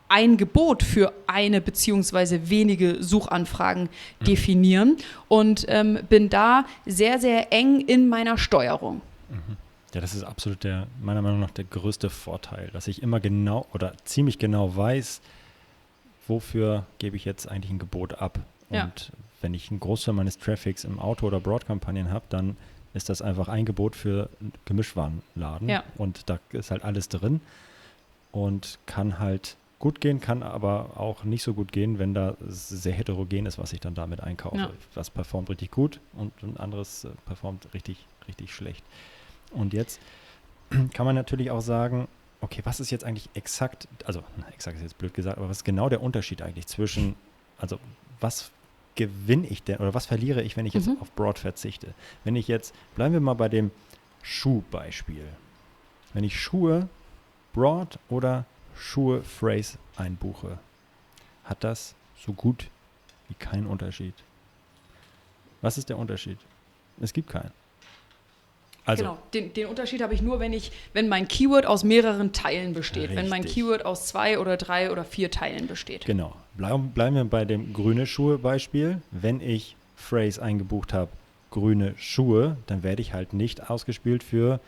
ein 0.10 0.38
Gebot 0.38 0.84
für 0.84 1.14
eine 1.28 1.62
beziehungsweise 1.62 2.50
wenige 2.50 3.02
Suchanfragen 3.02 3.84
mhm. 3.84 4.26
definieren 4.26 4.98
und 5.28 5.66
ähm, 5.70 6.00
bin 6.10 6.30
da 6.30 6.66
sehr, 6.86 7.20
sehr 7.20 7.54
eng 7.54 7.80
in 7.82 8.10
meiner 8.10 8.38
Steuerung. 8.38 9.02
Mhm. 9.30 9.58
Ja, 9.94 10.02
das 10.02 10.14
ist 10.14 10.24
absolut 10.24 10.64
der, 10.64 10.88
meiner 11.02 11.22
Meinung 11.22 11.40
nach 11.40 11.52
der 11.52 11.66
größte 11.66 12.10
Vorteil, 12.10 12.70
dass 12.74 12.88
ich 12.88 13.02
immer 13.02 13.20
genau 13.20 13.66
oder 13.74 13.94
ziemlich 14.04 14.38
genau 14.38 14.76
weiß, 14.76 15.22
wofür 16.30 16.86
gebe 17.00 17.16
ich 17.16 17.26
jetzt 17.26 17.50
eigentlich 17.50 17.72
ein 17.72 17.80
Gebot 17.80 18.16
ab. 18.16 18.40
Und 18.70 18.78
ja. 18.78 18.92
wenn 19.42 19.54
ich 19.54 19.72
einen 19.72 19.80
Großteil 19.80 20.14
meines 20.14 20.38
Traffics 20.38 20.84
im 20.84 21.00
Auto- 21.00 21.28
oder 21.28 21.40
Broadkampagnen 21.40 22.12
habe, 22.12 22.26
dann 22.30 22.56
ist 22.94 23.10
das 23.10 23.22
einfach 23.22 23.48
ein 23.48 23.66
Gebot 23.66 23.96
für 23.96 24.30
Gemischtwarenladen. 24.66 25.70
Ja. 25.70 25.84
Und 25.98 26.30
da 26.30 26.40
ist 26.52 26.72
halt 26.72 26.84
alles 26.84 27.10
drin 27.10 27.42
und 28.32 28.80
kann 28.86 29.20
halt 29.20 29.58
gut 29.80 30.02
gehen, 30.02 30.20
kann 30.20 30.44
aber 30.44 30.98
auch 30.98 31.24
nicht 31.24 31.42
so 31.42 31.54
gut 31.54 31.72
gehen, 31.72 32.00
wenn 32.00 32.14
da 32.14 32.36
sehr 32.48 32.94
heterogen 32.94 33.46
ist, 33.46 33.58
was 33.58 33.74
ich 33.74 33.80
dann 33.80 33.96
damit 33.96 34.22
einkaufe. 34.22 34.58
Ja. 34.58 34.70
Was 34.94 35.10
performt 35.10 35.50
richtig 35.50 35.72
gut 35.72 36.00
und 36.14 36.34
ein 36.44 36.58
anderes 36.58 37.06
äh, 37.06 37.10
performt 37.26 37.74
richtig, 37.74 38.06
richtig 38.28 38.54
schlecht. 38.54 38.84
Und 39.52 39.74
jetzt 39.74 40.00
kann 40.94 41.06
man 41.06 41.16
natürlich 41.16 41.50
auch 41.50 41.62
sagen, 41.62 42.08
okay, 42.42 42.62
was 42.64 42.80
ist 42.80 42.90
jetzt 42.90 43.04
eigentlich 43.04 43.30
exakt, 43.34 43.88
also 44.06 44.24
exakt 44.52 44.78
ist 44.78 44.84
jetzt 44.84 44.98
blöd 44.98 45.14
gesagt, 45.14 45.38
aber 45.38 45.50
was 45.50 45.58
ist 45.58 45.64
genau 45.64 45.90
der 45.90 46.02
Unterschied 46.02 46.42
eigentlich 46.42 46.68
zwischen, 46.68 47.16
also 47.58 47.80
was 48.20 48.52
gewinne 48.96 49.48
ich 49.48 49.64
denn 49.64 49.78
oder 49.78 49.94
was 49.94 50.06
verliere 50.06 50.42
ich, 50.42 50.58
wenn 50.58 50.66
ich 50.66 50.74
jetzt 50.74 50.88
mhm. 50.88 50.98
auf 51.00 51.12
Broad 51.12 51.40
verzichte? 51.40 51.94
Wenn 52.24 52.36
ich 52.36 52.48
jetzt, 52.48 52.74
bleiben 52.96 53.14
wir 53.14 53.22
mal 53.22 53.34
bei 53.34 53.50
dem 53.50 53.72
Schuhbeispiel. 54.22 55.26
Wenn 56.14 56.24
ich 56.24 56.40
Schuhe 56.40 56.90
Broad 57.54 58.00
oder 58.10 58.46
Schuhe 58.76 59.24
Phrase 59.24 59.78
einbuche, 59.96 60.60
hat 61.44 61.64
das 61.64 61.96
so 62.18 62.34
gut 62.34 62.70
wie 63.28 63.36
keinen 63.36 63.68
Unterschied. 63.68 64.14
Was 65.62 65.78
ist 65.78 65.90
der 65.90 65.98
Unterschied? 65.98 66.38
Es 67.02 67.14
gibt 67.14 67.30
keinen. 67.30 67.52
Also, 68.90 69.04
genau, 69.04 69.18
den, 69.36 69.54
den 69.54 69.68
Unterschied 69.68 70.02
habe 70.02 70.16
ich 70.16 70.22
nur, 70.24 70.40
wenn 70.40 70.52
ich, 70.52 70.72
wenn 70.94 71.08
mein 71.08 71.28
Keyword 71.28 71.68
aus 71.68 71.84
mehreren 71.84 72.34
Teilen 72.34 72.74
besteht. 72.74 73.16
Wenn 73.16 73.30
mein 73.30 73.44
Richtig. 73.44 73.64
Keyword 73.64 73.86
aus 73.86 74.08
zwei 74.08 74.40
oder 74.40 74.58
drei 74.58 74.92
oder 74.92 75.04
vier 75.04 75.30
Teilen 75.30 75.68
besteht. 75.68 76.06
Genau. 76.06 76.36
Bleiben, 76.58 76.90
bleiben 76.90 77.16
wir 77.16 77.26
bei 77.26 77.46
dem 77.46 77.72
grüne 77.72 78.08
Schuhe-Beispiel. 78.08 79.02
Wenn 79.12 79.42
ich 79.42 79.76
Phrase 79.96 80.42
eingebucht 80.42 80.92
habe, 80.92 81.12
grüne 81.52 81.94
Schuhe, 81.98 82.58
dann 82.66 82.82
werde 82.82 83.04
ich 83.04 83.14
halt 83.14 83.34
nicht 83.34 83.70
ausgespielt 83.70 84.24
für 84.24 84.60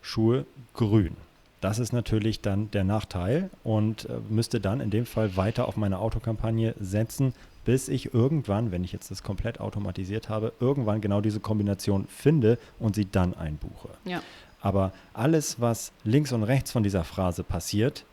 Schuhe 0.00 0.44
grün. 0.74 1.16
Das 1.62 1.78
ist 1.78 1.92
natürlich 1.92 2.40
dann 2.40 2.72
der 2.72 2.82
Nachteil 2.82 3.48
und 3.62 4.06
äh, 4.06 4.18
müsste 4.28 4.60
dann 4.60 4.80
in 4.80 4.90
dem 4.90 5.06
Fall 5.06 5.36
weiter 5.36 5.68
auf 5.68 5.76
meine 5.76 6.00
Autokampagne 6.00 6.74
setzen, 6.80 7.34
bis 7.64 7.88
ich 7.88 8.12
irgendwann, 8.12 8.72
wenn 8.72 8.82
ich 8.82 8.90
jetzt 8.90 9.12
das 9.12 9.22
komplett 9.22 9.60
automatisiert 9.60 10.28
habe, 10.28 10.52
irgendwann 10.58 11.00
genau 11.00 11.20
diese 11.20 11.38
Kombination 11.38 12.08
finde 12.08 12.58
und 12.80 12.96
sie 12.96 13.06
dann 13.06 13.34
einbuche. 13.34 13.90
Ja. 14.04 14.22
Aber 14.60 14.92
alles, 15.14 15.60
was 15.60 15.92
links 16.02 16.32
und 16.32 16.42
rechts 16.42 16.72
von 16.72 16.82
dieser 16.82 17.04
Phrase 17.04 17.44
passiert, 17.44 18.04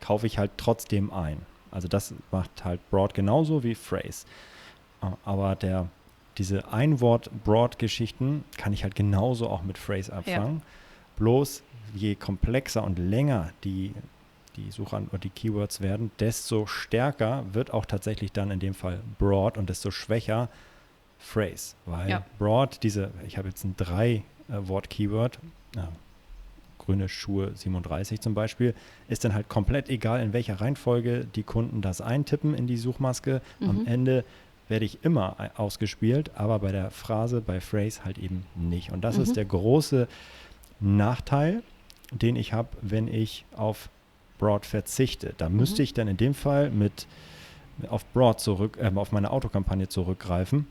kaufe 0.00 0.26
ich 0.26 0.36
halt 0.38 0.50
trotzdem 0.56 1.12
ein. 1.12 1.38
Also 1.70 1.86
das 1.86 2.12
macht 2.32 2.64
halt 2.64 2.80
Broad 2.90 3.14
genauso 3.14 3.62
wie 3.62 3.76
Phrase. 3.76 4.26
Äh, 5.02 5.06
Aber 5.24 5.54
der, 5.54 5.86
diese 6.36 6.72
Einwort-Broad-Geschichten 6.72 8.42
kann 8.56 8.72
ich 8.72 8.82
halt 8.82 8.96
genauso 8.96 9.48
auch 9.48 9.62
mit 9.62 9.78
Phrase 9.78 10.12
abfangen. 10.12 10.62
Bloß 11.16 11.62
je 11.94 12.14
komplexer 12.14 12.82
und 12.84 12.98
länger 12.98 13.50
die, 13.64 13.92
die 14.56 14.70
Suchan 14.70 15.08
oder 15.08 15.18
die 15.18 15.30
Keywords 15.30 15.80
werden, 15.80 16.10
desto 16.20 16.66
stärker 16.66 17.44
wird 17.52 17.72
auch 17.72 17.86
tatsächlich 17.86 18.32
dann 18.32 18.50
in 18.50 18.60
dem 18.60 18.74
Fall 18.74 19.00
Broad 19.18 19.56
und 19.58 19.68
desto 19.70 19.90
schwächer 19.90 20.48
Phrase. 21.18 21.74
Weil 21.86 22.10
Ja. 22.10 22.24
Broad, 22.38 22.82
diese, 22.82 23.10
ich 23.26 23.38
habe 23.38 23.48
jetzt 23.48 23.64
ein 23.64 23.74
Drei-Wort-Keyword, 23.76 25.38
ja, 25.76 25.88
grüne 26.78 27.08
Schuhe 27.08 27.52
37 27.54 28.20
zum 28.20 28.34
Beispiel, 28.34 28.74
ist 29.08 29.24
dann 29.24 29.34
halt 29.34 29.48
komplett 29.48 29.88
egal, 29.90 30.22
in 30.22 30.32
welcher 30.32 30.60
Reihenfolge 30.60 31.26
die 31.26 31.42
Kunden 31.42 31.82
das 31.82 32.00
eintippen 32.00 32.54
in 32.54 32.66
die 32.66 32.76
Suchmaske. 32.78 33.42
Am 33.60 33.80
Mhm. 33.80 33.86
Ende 33.86 34.24
werde 34.68 34.84
ich 34.84 35.02
immer 35.04 35.38
ei- 35.38 35.50
ausgespielt, 35.56 36.30
aber 36.34 36.58
bei 36.60 36.72
der 36.72 36.90
Phrase, 36.90 37.40
bei 37.40 37.60
Phrase 37.60 38.04
halt 38.04 38.16
eben 38.18 38.46
nicht. 38.54 38.90
Und 38.92 39.02
das 39.02 39.16
Mhm. 39.16 39.22
ist 39.24 39.36
der 39.36 39.44
große 39.44 40.08
Nachteil, 40.80 41.62
den 42.10 42.36
ich 42.36 42.52
habe, 42.52 42.68
wenn 42.80 43.08
ich 43.08 43.44
auf 43.56 43.88
Broad 44.38 44.64
verzichte. 44.66 45.34
Da 45.38 45.48
müsste 45.48 45.82
Mhm. 45.82 45.84
ich 45.84 45.94
dann 45.94 46.08
in 46.08 46.16
dem 46.16 46.34
Fall 46.34 46.70
mit 46.70 47.06
auf 47.88 48.04
Broad 48.12 48.40
zurück, 48.40 48.78
äh, 48.80 48.90
auf 48.94 49.12
meine 49.12 49.30
Autokampagne 49.30 49.88
zurückgreifen 49.88 50.66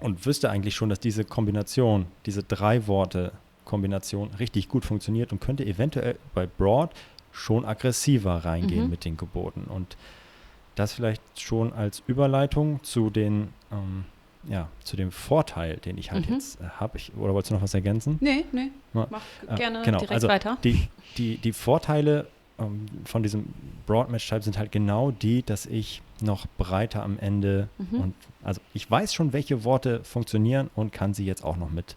und 0.00 0.26
wüsste 0.26 0.50
eigentlich 0.50 0.74
schon, 0.74 0.88
dass 0.88 1.00
diese 1.00 1.24
Kombination, 1.24 2.06
diese 2.26 2.42
drei 2.42 2.86
Worte 2.86 3.32
Kombination 3.64 4.30
richtig 4.38 4.68
gut 4.68 4.84
funktioniert 4.84 5.32
und 5.32 5.40
könnte 5.40 5.64
eventuell 5.66 6.18
bei 6.34 6.46
Broad 6.46 6.90
schon 7.32 7.64
aggressiver 7.64 8.44
reingehen 8.44 8.84
Mhm. 8.84 8.90
mit 8.90 9.04
den 9.04 9.16
Geboten. 9.16 9.64
Und 9.68 9.96
das 10.76 10.92
vielleicht 10.92 11.22
schon 11.40 11.72
als 11.72 12.02
Überleitung 12.06 12.82
zu 12.84 13.10
den, 13.10 13.48
ähm, 13.72 14.04
ja, 14.48 14.68
zu 14.84 14.96
dem 14.96 15.10
Vorteil, 15.10 15.76
den 15.78 15.98
ich 15.98 16.12
halt 16.12 16.28
Mhm. 16.28 16.34
jetzt 16.34 16.60
äh, 16.60 16.64
habe. 16.80 16.98
Oder 17.18 17.34
wolltest 17.34 17.50
du 17.50 17.54
noch 17.54 17.62
was 17.62 17.74
ergänzen? 17.74 18.18
Nee, 18.20 18.44
nee. 18.52 18.70
Ja. 18.94 19.06
Mach 19.10 19.22
Äh, 19.48 19.54
gerne 19.56 19.82
genau, 19.82 19.98
direkt 19.98 20.12
also 20.12 20.28
weiter. 20.28 20.58
Die, 20.64 20.88
die, 21.18 21.38
die 21.38 21.52
Vorteile 21.52 22.26
ähm, 22.58 22.86
von 23.04 23.22
diesem 23.22 23.46
Broad 23.86 24.08
Match 24.10 24.28
Type 24.28 24.42
sind 24.42 24.56
halt 24.58 24.72
genau 24.72 25.10
die, 25.10 25.42
dass 25.42 25.66
ich 25.66 26.00
noch 26.22 26.46
breiter 26.58 27.02
am 27.02 27.18
Ende 27.18 27.68
Mhm. 27.78 28.00
und 28.00 28.14
also 28.42 28.60
ich 28.72 28.90
weiß 28.90 29.12
schon, 29.12 29.32
welche 29.32 29.64
Worte 29.64 30.02
funktionieren 30.04 30.70
und 30.74 30.92
kann 30.92 31.12
sie 31.12 31.26
jetzt 31.26 31.44
auch 31.44 31.56
noch 31.56 31.70
mit, 31.70 31.96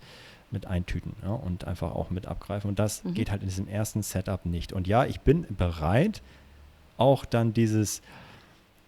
mit 0.52 0.66
eintüten 0.66 1.14
ja, 1.24 1.30
und 1.30 1.66
einfach 1.66 1.94
auch 1.96 2.10
mit 2.10 2.26
abgreifen. 2.26 2.70
Und 2.70 2.80
das 2.80 3.04
Mhm. 3.04 3.14
geht 3.14 3.32
halt 3.32 3.42
in 3.44 3.48
diesem 3.48 3.68
ersten 3.68 4.02
Setup 4.02 4.46
nicht. 4.46 4.74
Und 4.74 4.88
ja, 4.88 5.06
ich 5.06 5.22
bin 5.22 5.46
bereit, 5.56 6.22
auch 6.98 7.24
dann 7.24 7.54
dieses 7.54 8.02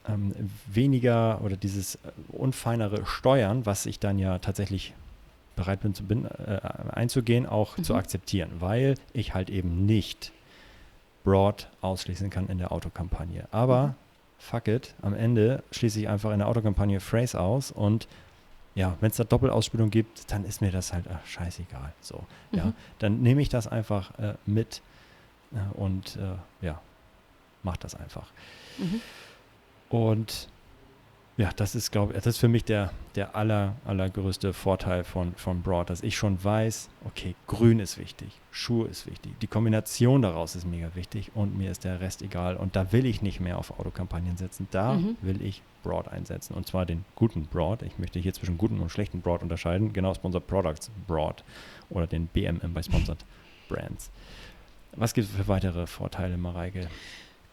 ähm, 0.08 0.34
weniger 0.68 1.42
oder 1.42 1.58
dieses 1.58 1.96
äh, 1.96 2.12
unfeinere 2.30 3.06
Steuern, 3.06 3.66
was 3.66 3.86
ich 3.86 4.00
dann 4.00 4.18
ja 4.20 4.40
tatsächlich 4.40 4.94
bereit 5.56 5.82
bin, 5.82 5.94
zu 5.94 6.04
bin 6.06 6.26
äh, 6.26 6.60
einzugehen, 6.92 7.46
auch 7.46 7.78
zu 7.80 7.94
Mhm. 7.94 8.00
akzeptieren, 8.00 8.50
weil 8.60 8.96
ich 9.14 9.34
halt 9.34 9.50
eben 9.50 9.86
nicht 9.86 10.32
broad 11.24 11.70
ausschließen 11.82 12.30
kann 12.30 12.48
in 12.48 12.58
der 12.58 12.72
Autokampagne. 12.72 13.48
Aber 13.52 13.88
Mhm. 13.88 13.94
fuck 14.38 14.68
it, 14.68 14.96
am 15.02 15.14
Ende 15.14 15.64
schließe 15.72 16.00
ich 16.00 16.10
einfach 16.10 16.32
in 16.32 16.40
der 16.40 16.48
Autokampagne 16.48 17.00
Phrase 17.00 17.40
aus 17.40 17.72
und 17.72 18.08
ja, 18.74 18.96
wenn 19.02 19.12
es 19.12 19.18
da 19.18 19.26
Doppelausspielung 19.26 19.90
gibt, 19.90 20.32
dann 20.32 20.46
ist 20.46 20.62
mir 20.62 20.72
das 20.72 20.94
halt 20.94 21.06
ach, 21.14 21.26
scheißegal. 21.26 21.94
So, 22.00 22.26
ja, 22.54 22.68
Mhm. 22.68 22.74
dann 23.00 23.22
nehme 23.22 23.42
ich 23.42 23.50
das 23.50 23.68
einfach 23.68 24.18
äh, 24.18 24.36
mit 24.46 24.82
äh, 25.54 25.58
und 25.78 26.16
äh, 26.16 26.66
ja, 26.66 26.82
mach 27.64 27.76
das 27.78 27.96
einfach. 27.96 28.32
Mhm. 28.78 29.02
Und 29.92 30.48
ja, 31.38 31.50
das 31.56 31.76
ist, 31.76 31.92
glaube 31.92 32.14
ich, 32.14 32.18
das 32.18 32.36
ist 32.36 32.38
für 32.38 32.48
mich 32.48 32.64
der, 32.66 32.92
der 33.16 33.36
aller, 33.36 33.76
allergrößte 33.86 34.54
Vorteil 34.54 35.04
von, 35.04 35.34
von 35.36 35.62
Broad, 35.64 35.90
dass 35.90 36.04
ich 36.04 36.16
schon 36.16 36.42
weiß, 36.44 36.90
okay, 37.06 37.36
grün 37.48 37.80
ist 37.80 37.98
wichtig, 37.98 38.30
Schuhe 38.52 38.88
ist 38.88 39.08
wichtig, 39.08 39.32
die 39.42 39.48
Kombination 39.48 40.22
daraus 40.22 40.56
ist 40.56 40.66
mega 40.66 40.94
wichtig 40.94 41.32
und 41.34 41.58
mir 41.58 41.72
ist 41.72 41.84
der 41.84 42.00
Rest 42.00 42.22
egal. 42.22 42.58
Und 42.58 42.76
da 42.76 42.92
will 42.92 43.06
ich 43.06 43.22
nicht 43.22 43.40
mehr 43.40 43.58
auf 43.58 43.80
Autokampagnen 43.80 44.38
setzen, 44.38 44.68
da 44.72 44.94
Mhm. 44.94 45.18
will 45.22 45.42
ich 45.42 45.62
Broad 45.84 46.10
einsetzen 46.10 46.54
und 46.54 46.68
zwar 46.68 46.86
den 46.86 47.06
guten 47.16 47.46
Broad. 47.48 47.82
Ich 47.82 47.98
möchte 47.98 48.20
hier 48.20 48.34
zwischen 48.34 48.58
guten 48.58 48.80
und 48.80 48.92
schlechten 48.92 49.22
Broad 49.22 49.42
unterscheiden, 49.42 49.94
genau 49.94 50.14
Sponsored 50.14 50.46
Products 50.48 50.92
Broad 51.08 51.44
oder 51.90 52.06
den 52.08 52.28
BMM 52.28 52.74
bei 52.74 52.84
Sponsored 52.84 53.26
Brands. 53.68 54.12
Was 54.96 55.14
gibt 55.14 55.28
es 55.30 55.36
für 55.36 55.48
weitere 55.48 55.88
Vorteile, 55.88 56.38
Mareike? 56.38 56.88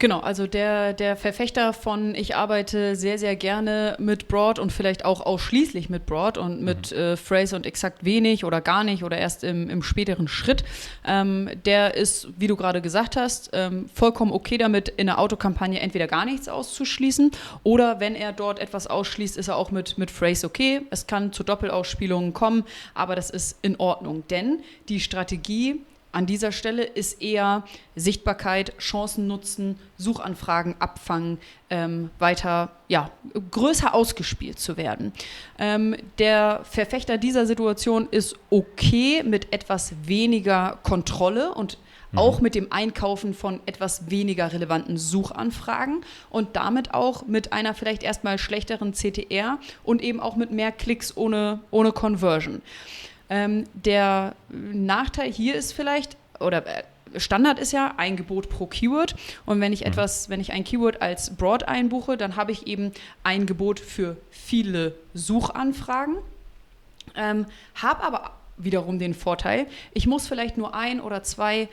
Genau, 0.00 0.20
also 0.20 0.46
der, 0.46 0.92
der 0.92 1.16
Verfechter 1.16 1.72
von 1.72 2.14
ich 2.14 2.36
arbeite 2.36 2.94
sehr, 2.94 3.18
sehr 3.18 3.34
gerne 3.34 3.96
mit 3.98 4.28
Broad 4.28 4.60
und 4.60 4.72
vielleicht 4.72 5.04
auch 5.04 5.20
ausschließlich 5.20 5.90
mit 5.90 6.06
Broad 6.06 6.38
und 6.38 6.62
mit 6.62 6.92
äh, 6.92 7.16
Phrase 7.16 7.56
und 7.56 7.66
exakt 7.66 8.04
wenig 8.04 8.44
oder 8.44 8.60
gar 8.60 8.84
nicht 8.84 9.02
oder 9.02 9.18
erst 9.18 9.42
im, 9.42 9.68
im 9.68 9.82
späteren 9.82 10.28
Schritt, 10.28 10.62
ähm, 11.04 11.50
der 11.64 11.96
ist, 11.96 12.28
wie 12.38 12.46
du 12.46 12.54
gerade 12.54 12.80
gesagt 12.80 13.16
hast, 13.16 13.50
ähm, 13.54 13.90
vollkommen 13.92 14.30
okay 14.30 14.56
damit, 14.56 14.88
in 14.88 15.08
einer 15.08 15.18
Autokampagne 15.18 15.80
entweder 15.80 16.06
gar 16.06 16.24
nichts 16.24 16.48
auszuschließen 16.48 17.32
oder 17.64 17.98
wenn 17.98 18.14
er 18.14 18.32
dort 18.32 18.60
etwas 18.60 18.86
ausschließt, 18.86 19.36
ist 19.36 19.48
er 19.48 19.56
auch 19.56 19.72
mit, 19.72 19.98
mit 19.98 20.12
Phrase 20.12 20.46
okay. 20.46 20.82
Es 20.90 21.08
kann 21.08 21.32
zu 21.32 21.42
Doppelausspielungen 21.42 22.34
kommen, 22.34 22.62
aber 22.94 23.16
das 23.16 23.30
ist 23.30 23.58
in 23.62 23.74
Ordnung, 23.80 24.22
denn 24.30 24.60
die 24.88 25.00
Strategie 25.00 25.80
an 26.18 26.26
dieser 26.26 26.50
Stelle 26.50 26.82
ist 26.82 27.22
eher 27.22 27.62
Sichtbarkeit, 27.94 28.76
Chancen 28.78 29.28
nutzen, 29.28 29.78
Suchanfragen 29.98 30.74
abfangen, 30.80 31.38
ähm, 31.70 32.10
weiter, 32.18 32.72
ja, 32.88 33.12
größer 33.52 33.94
ausgespielt 33.94 34.58
zu 34.58 34.76
werden. 34.76 35.12
Ähm, 35.60 35.94
der 36.18 36.62
Verfechter 36.64 37.18
dieser 37.18 37.46
Situation 37.46 38.08
ist 38.10 38.34
okay 38.50 39.22
mit 39.22 39.52
etwas 39.52 39.92
weniger 40.06 40.80
Kontrolle 40.82 41.54
und 41.54 41.78
auch 42.16 42.40
mit 42.40 42.56
dem 42.56 42.72
Einkaufen 42.72 43.32
von 43.32 43.60
etwas 43.66 44.10
weniger 44.10 44.52
relevanten 44.52 44.96
Suchanfragen 44.96 46.04
und 46.30 46.56
damit 46.56 46.94
auch 46.94 47.26
mit 47.26 47.52
einer 47.52 47.74
vielleicht 47.74 48.02
erstmal 48.02 48.38
schlechteren 48.38 48.92
CTR 48.92 49.60
und 49.84 50.02
eben 50.02 50.18
auch 50.18 50.34
mit 50.34 50.50
mehr 50.50 50.72
Klicks 50.72 51.16
ohne, 51.16 51.60
ohne 51.70 51.92
Conversion. 51.92 52.62
Ähm, 53.30 53.64
der 53.74 54.34
Nachteil 54.48 55.30
hier 55.30 55.54
ist 55.54 55.72
vielleicht, 55.72 56.16
oder 56.40 56.66
äh, 56.66 56.82
Standard 57.16 57.58
ist 57.58 57.72
ja 57.72 57.94
ein 57.96 58.16
Gebot 58.16 58.48
pro 58.48 58.66
Keyword. 58.66 59.14
Und 59.46 59.60
wenn 59.60 59.72
ich 59.72 59.86
etwas, 59.86 60.28
wenn 60.28 60.40
ich 60.40 60.52
ein 60.52 60.64
Keyword 60.64 61.00
als 61.02 61.36
Broad 61.36 61.64
einbuche, 61.64 62.16
dann 62.16 62.36
habe 62.36 62.52
ich 62.52 62.66
eben 62.66 62.92
ein 63.22 63.46
Gebot 63.46 63.80
für 63.80 64.16
viele 64.30 64.94
Suchanfragen. 65.14 66.16
Ähm, 67.16 67.46
habe 67.74 68.02
aber 68.02 68.32
wiederum 68.56 68.98
den 68.98 69.14
Vorteil, 69.14 69.66
ich 69.94 70.06
muss 70.06 70.26
vielleicht 70.26 70.58
nur 70.58 70.74
ein 70.74 71.00
oder 71.00 71.22
zwei 71.22 71.68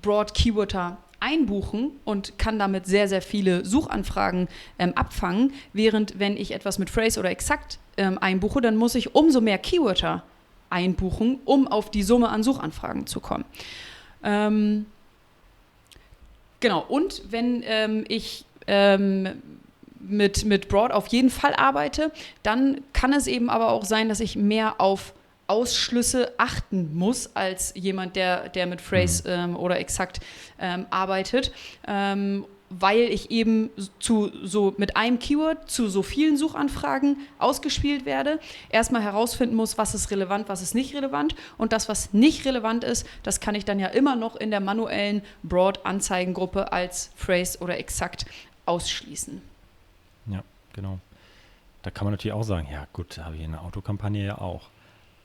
Broad 0.00 0.34
Keywörter 0.34 0.96
einbuchen 1.20 1.90
und 2.04 2.38
kann 2.38 2.58
damit 2.58 2.86
sehr, 2.86 3.08
sehr 3.08 3.22
viele 3.22 3.64
Suchanfragen 3.64 4.48
ähm, 4.78 4.92
abfangen, 4.94 5.52
während 5.72 6.18
wenn 6.18 6.36
ich 6.36 6.52
etwas 6.52 6.78
mit 6.78 6.90
Phrase 6.90 7.18
oder 7.18 7.30
Exakt 7.30 7.78
ähm, 7.96 8.18
einbuche, 8.18 8.60
dann 8.60 8.76
muss 8.76 8.94
ich 8.94 9.14
umso 9.16 9.40
mehr 9.40 9.58
Keywörter 9.58 10.22
einbuchen, 10.70 11.40
um 11.44 11.68
auf 11.68 11.90
die 11.90 12.02
Summe 12.02 12.28
an 12.28 12.42
Suchanfragen 12.42 13.06
zu 13.06 13.20
kommen. 13.20 13.44
Ähm, 14.22 14.86
genau, 16.60 16.84
und 16.88 17.22
wenn 17.30 17.62
ähm, 17.66 18.04
ich 18.08 18.44
ähm, 18.66 19.42
mit, 20.00 20.44
mit 20.44 20.68
Broad 20.68 20.92
auf 20.92 21.06
jeden 21.08 21.30
Fall 21.30 21.54
arbeite, 21.54 22.12
dann 22.42 22.80
kann 22.92 23.12
es 23.12 23.26
eben 23.26 23.50
aber 23.50 23.70
auch 23.70 23.84
sein, 23.84 24.08
dass 24.08 24.20
ich 24.20 24.36
mehr 24.36 24.80
auf 24.80 25.14
Ausschlüsse 25.46 26.32
achten 26.36 26.94
muss 26.94 27.34
als 27.34 27.72
jemand, 27.74 28.16
der, 28.16 28.50
der 28.50 28.66
mit 28.66 28.80
Phrase 28.80 29.24
ähm, 29.26 29.56
oder 29.56 29.78
exakt 29.78 30.20
ähm, 30.60 30.86
arbeitet. 30.90 31.52
Ähm, 31.86 32.44
weil 32.70 33.00
ich 33.00 33.30
eben 33.30 33.70
zu 33.98 34.30
so 34.44 34.74
mit 34.76 34.96
einem 34.96 35.18
Keyword 35.18 35.70
zu 35.70 35.88
so 35.88 36.02
vielen 36.02 36.36
Suchanfragen 36.36 37.16
ausgespielt 37.38 38.04
werde, 38.04 38.40
erstmal 38.68 39.02
herausfinden 39.02 39.56
muss, 39.56 39.78
was 39.78 39.94
ist 39.94 40.10
relevant, 40.10 40.48
was 40.48 40.62
ist 40.62 40.74
nicht 40.74 40.94
relevant 40.94 41.34
und 41.56 41.72
das, 41.72 41.88
was 41.88 42.12
nicht 42.12 42.44
relevant 42.44 42.84
ist, 42.84 43.06
das 43.22 43.40
kann 43.40 43.54
ich 43.54 43.64
dann 43.64 43.78
ja 43.78 43.88
immer 43.88 44.16
noch 44.16 44.36
in 44.36 44.50
der 44.50 44.60
manuellen 44.60 45.22
Broad-Anzeigengruppe 45.42 46.72
als 46.72 47.10
Phrase 47.16 47.58
oder 47.60 47.78
exakt 47.78 48.26
ausschließen. 48.66 49.40
Ja, 50.26 50.42
genau. 50.74 50.98
Da 51.82 51.90
kann 51.90 52.04
man 52.04 52.12
natürlich 52.12 52.34
auch 52.34 52.42
sagen, 52.42 52.68
ja 52.70 52.86
gut, 52.92 53.18
habe 53.18 53.36
ich 53.36 53.42
in 53.42 53.52
der 53.52 53.62
Autokampagne 53.62 54.26
ja 54.26 54.38
auch. 54.38 54.68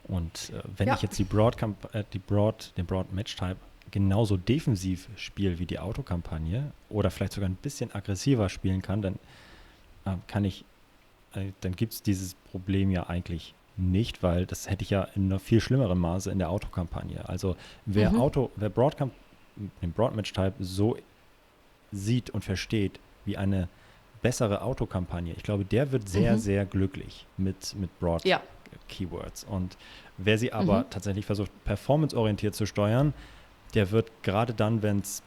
Und 0.08 0.52
äh, 0.52 0.62
wenn 0.78 0.88
ja. 0.88 0.96
ich 0.96 1.02
jetzt 1.02 1.18
die 1.18 1.24
Broad, 1.24 1.58
äh, 1.94 2.04
die 2.14 2.20
Broad, 2.20 2.72
den 2.78 2.86
Broad 2.86 3.12
Match 3.14 3.36
Type 3.36 3.58
genauso 3.94 4.38
defensiv 4.38 5.08
spiele 5.16 5.60
wie 5.60 5.68
die 5.68 5.78
Autokampagne 5.78 6.72
oder 6.90 7.12
vielleicht 7.12 7.34
sogar 7.34 7.48
ein 7.48 7.54
bisschen 7.54 7.94
aggressiver 7.94 8.50
spielen 8.50 8.82
kann, 8.82 9.04
dann 9.04 9.20
äh, 10.06 10.16
kann 10.26 10.44
ich, 10.46 10.66
äh, 11.36 11.52
dann 11.62 11.76
gibt 11.76 11.94
es 11.94 12.02
dieses 12.02 12.34
Problem 12.34 12.90
ja 12.90 13.04
eigentlich 13.08 13.54
nicht, 13.78 14.24
weil 14.24 14.48
das 14.48 14.68
hätte 14.68 14.82
ich 14.82 14.90
ja 14.90 15.04
in 15.16 15.26
einer 15.26 15.38
viel 15.38 15.62
schlimmeren 15.62 16.00
Maße 16.00 16.32
in 16.32 16.40
der 16.40 16.50
Autokampagne. 16.50 17.30
Also 17.30 17.56
wer 17.86 18.10
mhm. 18.10 18.20
Auto, 18.20 18.50
wer 18.56 18.70
Broadcam 18.70 19.12
den 19.84 19.92
Broadmatch-Type 19.92 20.56
so 20.60 20.98
sieht 21.92 22.32
und 22.32 22.44
versteht 22.44 23.00
wie 23.26 23.38
eine 23.38 23.70
bessere 24.24 24.64
Autokampagne, 24.64 25.36
ich 25.38 25.44
glaube, 25.44 25.66
der 25.66 25.92
wird 25.92 26.10
sehr, 26.10 26.34
mhm. 26.34 26.40
sehr 26.40 26.66
glücklich 26.66 27.28
mit, 27.38 27.76
mit 27.76 28.00
Broad 28.00 28.26
ja. 28.26 28.42
Keywords. 28.90 29.44
Und 29.44 29.78
wer 30.18 30.40
sie 30.40 30.52
aber 30.52 30.80
mhm. 30.80 30.90
tatsächlich 30.90 31.28
versucht, 31.28 31.52
performanceorientiert 31.64 32.56
zu 32.56 32.66
steuern, 32.66 33.14
der 33.74 33.92
wird 33.92 34.12
gerade 34.24 34.54
dann, 34.54 34.82
wenn 34.82 35.00
es 35.00 35.24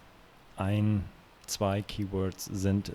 ein, 0.56 1.04
zwei 1.46 1.82
Keywords 1.82 2.46
sind, 2.46 2.90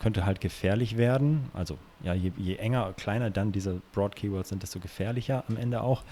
könnte 0.00 0.26
halt 0.26 0.40
gefährlich 0.40 0.96
werden. 0.96 1.50
Also 1.54 1.78
ja, 2.02 2.14
je, 2.14 2.32
je 2.36 2.56
enger, 2.56 2.92
kleiner 2.94 3.30
dann 3.30 3.52
diese 3.52 3.80
Broad 3.92 4.16
Keywords 4.16 4.50
sind, 4.50 4.62
desto 4.62 4.80
gefährlicher 4.80 5.44
am 5.48 5.56
Ende 5.56 5.80
auch. 5.82 6.02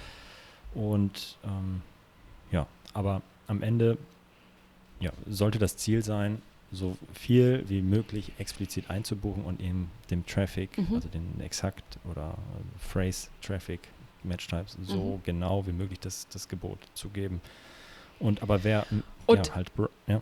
Und 0.75 1.39
ähm, 1.45 1.83
ja, 2.51 2.67
aber 2.95 3.23
am 3.47 3.63
Ende 3.63 3.99
ja, 5.01 5.13
sollte 5.27 5.59
das 5.59 5.77
Ziel 5.77 6.03
sein, 6.03 6.41
so 6.73 6.97
viel 7.13 7.65
wie 7.69 7.83
möglich 7.83 8.33
explizit 8.39 8.91
einzubuchen 8.91 9.45
und 9.45 9.61
eben 9.61 9.91
dem 10.11 10.27
Traffic, 10.27 10.77
mhm. 10.79 10.95
also 10.95 11.09
den 11.09 11.41
Exakt 11.41 11.99
oder 12.11 12.37
Phrase 12.79 13.29
Traffic 13.41 13.81
Match 14.25 14.49
Types 14.49 14.77
so 14.83 15.17
mhm. 15.17 15.23
genau 15.23 15.67
wie 15.67 15.73
möglich 15.73 16.01
das, 16.01 16.27
das 16.29 16.49
Gebot 16.49 16.79
zu 16.95 17.11
geben. 17.11 17.41
Und 18.19 18.43
aber 18.43 18.65
wer 18.65 18.87
und 19.27 19.47
ja, 19.49 19.55
halt 19.55 19.71
ja. 20.07 20.21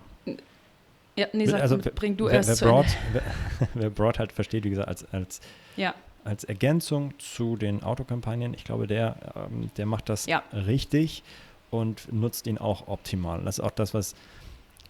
Ja, 1.14 1.26
nee, 1.34 1.46
sag, 1.46 1.60
also, 1.60 1.76
bring 1.76 2.16
du 2.16 2.26
wer, 2.26 2.34
erst 2.34 2.62
wer 2.62 2.68
Broad, 2.68 2.86
wer, 3.12 3.22
wer, 3.74 3.90
Broad 3.90 4.18
halt 4.18 4.32
versteht, 4.32 4.64
wie 4.64 4.70
gesagt, 4.70 4.88
als, 4.88 5.12
als, 5.12 5.40
ja. 5.76 5.94
als 6.24 6.44
Ergänzung 6.44 7.12
zu 7.18 7.56
den 7.56 7.82
Autokampagnen, 7.82 8.54
ich 8.54 8.64
glaube, 8.64 8.86
der, 8.86 9.16
ähm, 9.36 9.70
der 9.76 9.84
macht 9.84 10.08
das 10.08 10.24
ja. 10.24 10.42
richtig 10.52 11.22
und 11.70 12.10
nutzt 12.12 12.46
ihn 12.46 12.56
auch 12.56 12.88
optimal. 12.88 13.42
Das 13.44 13.58
ist 13.58 13.64
auch 13.64 13.72
das, 13.72 13.92
was 13.92 14.14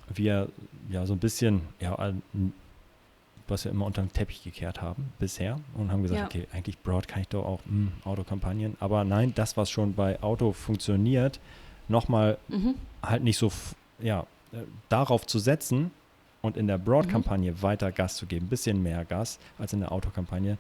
wir 0.09 0.49
ja 0.91 1.07
so 1.07 1.15
ein 1.15 1.19
bisschen, 1.19 1.63
ja, 1.81 2.13
was 3.49 3.65
wir 3.65 3.73
immer 3.73 3.87
unter 3.87 4.03
den 4.03 4.13
Teppich 4.13 4.45
gekehrt 4.45 4.81
haben 4.81 5.13
bisher 5.19 5.59
und 5.75 5.91
haben 5.91 6.03
gesagt, 6.03 6.21
ja. 6.21 6.27
okay, 6.27 6.47
eigentlich 6.53 6.79
Broad 6.79 7.09
kann 7.09 7.23
ich 7.23 7.29
doch 7.29 7.45
auch 7.45 7.61
mh, 7.65 7.73
hm, 7.73 7.93
Autokampagnen, 8.05 8.77
aber 8.79 9.03
nein, 9.03 9.33
das, 9.35 9.57
was 9.57 9.71
schon 9.71 9.95
bei 9.95 10.23
Auto 10.23 10.53
funktioniert, 10.53 11.41
nochmal 11.89 12.39
mhm. 12.49 12.75
halt 13.03 13.23
nicht 13.23 13.39
so, 13.39 13.53
ja, 13.99 14.27
äh, 14.53 14.59
darauf 14.89 15.27
zu 15.27 15.39
setzen 15.39 15.91
und 16.41 16.57
in 16.57 16.67
der 16.67 16.79
Broad-Kampagne 16.79 17.53
mhm. 17.53 17.63
weiter 17.63 17.93
Gas 17.93 18.17
zu 18.17 18.27
geben, 18.27 18.47
ein 18.47 18.49
bisschen 18.49 18.83
mehr 18.83 19.05
Gas 19.05 19.39
als 19.59 19.73
in 19.73 19.81
der 19.81 19.93
Autokampagne, 19.93 20.59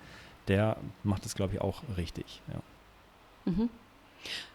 der 0.48 0.76
macht 1.04 1.26
es, 1.26 1.34
glaube 1.34 1.54
ich, 1.54 1.60
auch 1.60 1.82
richtig. 1.96 2.40
Ja. 2.48 3.52
Mhm. 3.52 3.68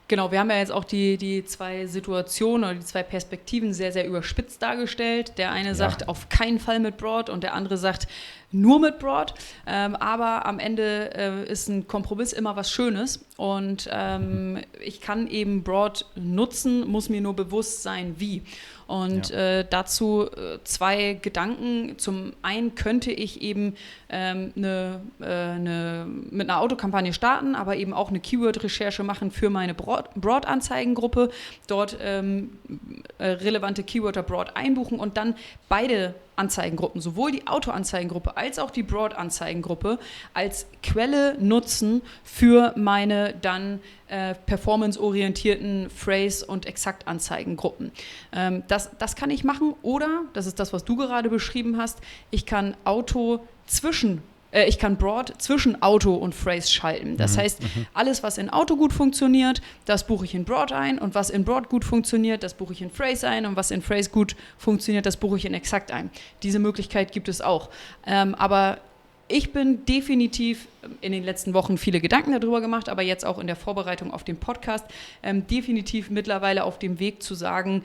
Genau, 0.09 0.31
wir 0.31 0.39
haben 0.39 0.49
ja 0.49 0.57
jetzt 0.57 0.71
auch 0.71 0.85
die, 0.85 1.17
die 1.17 1.43
zwei 1.43 1.85
Situationen 1.85 2.69
oder 2.69 2.79
die 2.79 2.85
zwei 2.85 3.03
Perspektiven 3.03 3.73
sehr, 3.73 3.91
sehr 3.91 4.07
überspitzt 4.07 4.61
dargestellt. 4.61 5.33
Der 5.37 5.51
eine 5.51 5.69
ja. 5.69 5.75
sagt 5.75 6.07
auf 6.07 6.29
keinen 6.29 6.59
Fall 6.59 6.79
mit 6.79 6.95
Broad 6.97 7.29
und 7.29 7.43
der 7.43 7.53
andere 7.53 7.77
sagt 7.77 8.07
nur 8.51 8.79
mit 8.79 8.99
Broad. 8.99 9.33
Ähm, 9.65 9.95
aber 9.97 10.45
am 10.45 10.59
Ende 10.59 11.13
äh, 11.13 11.51
ist 11.51 11.67
ein 11.67 11.87
Kompromiss 11.87 12.31
immer 12.31 12.55
was 12.55 12.71
Schönes 12.71 13.25
und 13.35 13.89
ähm, 13.91 14.61
ich 14.83 15.01
kann 15.01 15.27
eben 15.27 15.63
Broad 15.63 16.05
nutzen, 16.15 16.87
muss 16.87 17.09
mir 17.09 17.21
nur 17.21 17.35
bewusst 17.35 17.83
sein, 17.83 18.15
wie. 18.17 18.43
Und 18.87 19.29
ja. 19.31 19.59
äh, 19.59 19.65
dazu 19.69 20.27
äh, 20.31 20.59
zwei 20.63 21.19
Gedanken. 21.21 21.99
Zum 21.99 22.31
einen 22.41 22.73
könnte 22.75 23.11
ich 23.11 23.41
eben 23.41 23.75
ähm, 24.09 24.53
eine, 24.55 25.01
äh, 25.19 25.25
eine, 25.25 26.07
mit 26.07 26.49
einer 26.49 26.61
Autokampagne 26.61 27.11
starten, 27.11 27.53
aber 27.53 27.75
eben 27.75 27.93
auch 27.93 28.07
eine 28.09 28.21
Keyword-Recherche 28.21 29.03
machen 29.03 29.31
für 29.31 29.49
meine 29.49 29.73
Broad-Anzeigengruppe, 30.15 31.29
dort 31.67 31.97
ähm, 32.01 32.57
äh, 33.17 33.27
relevante 33.27 33.83
Keywörter 33.83 34.23
Broad 34.23 34.55
einbuchen 34.55 34.99
und 34.99 35.17
dann 35.17 35.35
beide 35.69 36.15
Anzeigengruppen, 36.37 37.01
sowohl 37.01 37.31
die 37.31 37.47
Auto-Anzeigengruppe 37.47 38.37
als 38.37 38.59
auch 38.59 38.71
die 38.71 38.83
Broad-Anzeigengruppe, 38.83 39.99
als 40.33 40.67
Quelle 40.83 41.35
nutzen 41.39 42.01
für 42.23 42.73
meine 42.75 43.33
dann 43.41 43.79
äh, 44.07 44.35
performance-orientierten 44.35 45.89
Phrase- 45.89 46.45
und 46.45 46.65
Exakt-Anzeigengruppen. 46.65 47.91
Ähm, 48.31 48.63
das, 48.67 48.91
das 48.99 49.15
kann 49.15 49.31
ich 49.31 49.43
machen 49.43 49.73
oder, 49.81 50.25
das 50.33 50.45
ist 50.45 50.59
das, 50.59 50.73
was 50.73 50.85
du 50.85 50.95
gerade 50.95 51.29
beschrieben 51.29 51.77
hast, 51.77 51.99
ich 52.29 52.45
kann 52.45 52.77
Auto 52.83 53.39
zwischen 53.65 54.21
äh, 54.51 54.67
ich 54.67 54.79
kann 54.79 54.97
Broad 54.97 55.33
zwischen 55.39 55.81
Auto 55.81 56.13
und 56.13 56.33
Phrase 56.35 56.71
schalten. 56.71 57.17
Das 57.17 57.35
mhm. 57.35 57.41
heißt, 57.41 57.63
mhm. 57.63 57.87
alles, 57.93 58.23
was 58.23 58.37
in 58.37 58.49
Auto 58.49 58.75
gut 58.75 58.93
funktioniert, 58.93 59.61
das 59.85 60.05
buche 60.05 60.25
ich 60.25 60.35
in 60.35 60.45
Broad 60.45 60.71
ein 60.71 60.99
und 60.99 61.15
was 61.15 61.29
in 61.29 61.43
Broad 61.43 61.69
gut 61.69 61.85
funktioniert, 61.85 62.43
das 62.43 62.53
buche 62.53 62.73
ich 62.73 62.81
in 62.81 62.89
Phrase 62.89 63.27
ein 63.27 63.45
und 63.45 63.55
was 63.55 63.71
in 63.71 63.81
Phrase 63.81 64.09
gut 64.09 64.35
funktioniert, 64.57 65.05
das 65.05 65.17
buche 65.17 65.37
ich 65.37 65.45
in 65.45 65.53
Exakt 65.53 65.91
ein. 65.91 66.09
Diese 66.43 66.59
Möglichkeit 66.59 67.11
gibt 67.11 67.27
es 67.29 67.41
auch. 67.41 67.69
Ähm, 68.05 68.35
aber 68.35 68.79
ich 69.29 69.51
bin 69.51 69.85
definitiv 69.85 70.67
in 71.01 71.11
den 71.11 71.23
letzten 71.23 71.53
Wochen 71.53 71.77
viele 71.77 71.99
Gedanken 71.99 72.31
darüber 72.31 72.61
gemacht, 72.61 72.87
aber 72.87 73.01
jetzt 73.01 73.25
auch 73.25 73.39
in 73.39 73.47
der 73.47 73.57
Vorbereitung 73.57 74.13
auf 74.13 74.23
den 74.23 74.37
Podcast 74.37 74.85
ähm, 75.21 75.45
definitiv 75.47 76.09
mittlerweile 76.09 76.63
auf 76.63 76.79
dem 76.79 76.99
Weg 76.99 77.21
zu 77.21 77.35
sagen, 77.35 77.83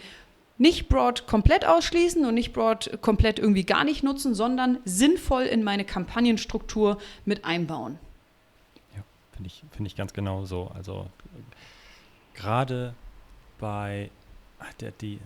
nicht 0.59 0.89
Broad 0.89 1.27
komplett 1.27 1.65
ausschließen 1.65 2.25
und 2.25 2.35
nicht 2.35 2.53
Broad 2.53 2.99
komplett 3.01 3.39
irgendwie 3.39 3.65
gar 3.65 3.85
nicht 3.85 4.03
nutzen, 4.03 4.35
sondern 4.35 4.79
sinnvoll 4.85 5.43
in 5.43 5.65
meine 5.65 5.85
Kampagnenstruktur 5.85 6.99
mit 7.25 7.45
einbauen. 7.45 7.99
Ja, 8.95 9.03
finde 9.33 9.49
ich, 9.49 9.65
find 9.73 9.87
ich 9.87 9.97
ganz 9.97 10.13
genau 10.13 10.45
so. 10.45 10.71
Also 10.75 11.07
gerade 12.35 12.95
bei 13.59 14.11
der, 14.81 14.93
die, 14.93 15.19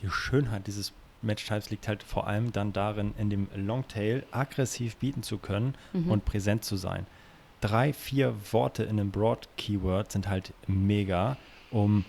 die 0.00 0.10
Schönheit 0.10 0.66
dieses 0.66 0.92
Match-Types 1.22 1.70
liegt 1.70 1.88
halt 1.88 2.02
vor 2.02 2.26
allem 2.26 2.52
dann 2.52 2.72
darin, 2.72 3.14
in 3.16 3.30
dem 3.30 3.48
Longtail 3.54 4.24
aggressiv 4.30 4.96
bieten 4.96 5.22
zu 5.22 5.38
können 5.38 5.74
mhm. 5.92 6.10
und 6.10 6.24
präsent 6.24 6.64
zu 6.64 6.76
sein. 6.76 7.06
Drei, 7.60 7.92
vier 7.92 8.34
Worte 8.50 8.82
in 8.82 8.98
einem 8.98 9.12
Broad-Keyword 9.12 10.10
sind 10.10 10.28
halt 10.28 10.52
mega, 10.66 11.36
um 11.70 12.04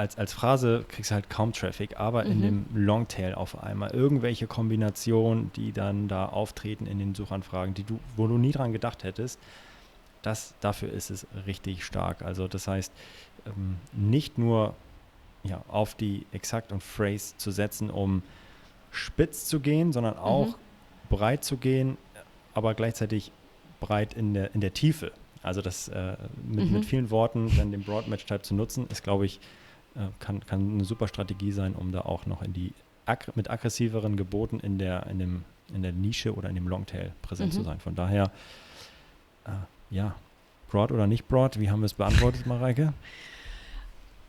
als, 0.00 0.16
als 0.16 0.32
Phrase 0.32 0.86
kriegst 0.88 1.10
du 1.10 1.14
halt 1.14 1.28
kaum 1.28 1.52
Traffic, 1.52 2.00
aber 2.00 2.24
mhm. 2.24 2.30
in 2.30 2.40
dem 2.40 2.66
Longtail 2.74 3.34
auf 3.34 3.62
einmal 3.62 3.90
irgendwelche 3.90 4.46
Kombinationen, 4.46 5.52
die 5.56 5.72
dann 5.72 6.08
da 6.08 6.24
auftreten 6.24 6.86
in 6.86 6.98
den 6.98 7.14
Suchanfragen, 7.14 7.74
die 7.74 7.84
du, 7.84 8.00
wo 8.16 8.26
du 8.26 8.38
nie 8.38 8.50
dran 8.50 8.72
gedacht 8.72 9.04
hättest, 9.04 9.38
das, 10.22 10.54
dafür 10.60 10.90
ist 10.90 11.10
es 11.10 11.26
richtig 11.46 11.84
stark. 11.84 12.22
Also 12.22 12.48
das 12.48 12.66
heißt, 12.66 12.90
ähm, 13.46 13.76
nicht 13.92 14.38
nur 14.38 14.74
ja, 15.42 15.62
auf 15.68 15.94
die 15.94 16.24
Exakt 16.32 16.72
und 16.72 16.82
Phrase 16.82 17.36
zu 17.36 17.50
setzen, 17.50 17.90
um 17.90 18.22
spitz 18.90 19.48
zu 19.48 19.60
gehen, 19.60 19.92
sondern 19.92 20.16
auch 20.16 20.46
mhm. 20.46 20.54
breit 21.10 21.44
zu 21.44 21.58
gehen, 21.58 21.98
aber 22.54 22.72
gleichzeitig 22.72 23.32
breit 23.80 24.14
in 24.14 24.32
der, 24.32 24.54
in 24.54 24.62
der 24.62 24.72
Tiefe. 24.72 25.12
Also 25.42 25.60
das 25.60 25.88
äh, 25.88 26.16
mit, 26.42 26.66
mhm. 26.66 26.72
mit 26.72 26.84
vielen 26.86 27.10
Worten 27.10 27.52
dann 27.58 27.70
den 27.70 27.82
Broad 27.82 28.08
Match 28.08 28.24
Type 28.24 28.40
zu 28.40 28.54
nutzen, 28.54 28.86
ist, 28.88 29.02
glaube 29.02 29.26
ich, 29.26 29.40
äh, 29.96 30.08
kann, 30.18 30.44
kann 30.46 30.74
eine 30.74 30.84
super 30.84 31.08
Strategie 31.08 31.52
sein, 31.52 31.74
um 31.74 31.92
da 31.92 32.02
auch 32.02 32.26
noch 32.26 32.42
in 32.42 32.52
die 32.52 32.72
mit 33.34 33.50
aggressiveren 33.50 34.16
Geboten 34.16 34.60
in 34.60 34.78
der, 34.78 35.06
in 35.06 35.18
dem, 35.18 35.44
in 35.74 35.82
der 35.82 35.90
Nische 35.90 36.32
oder 36.32 36.48
in 36.48 36.54
dem 36.54 36.68
Longtail 36.68 37.12
präsent 37.22 37.52
mhm. 37.52 37.58
zu 37.58 37.62
sein. 37.64 37.80
Von 37.80 37.96
daher, 37.96 38.30
äh, 39.44 39.50
ja, 39.90 40.14
Broad 40.70 40.92
oder 40.92 41.08
nicht 41.08 41.26
Broad, 41.26 41.58
wie 41.58 41.70
haben 41.70 41.80
wir 41.80 41.86
es 41.86 41.94
beantwortet, 41.94 42.46
Mareike? 42.46 42.92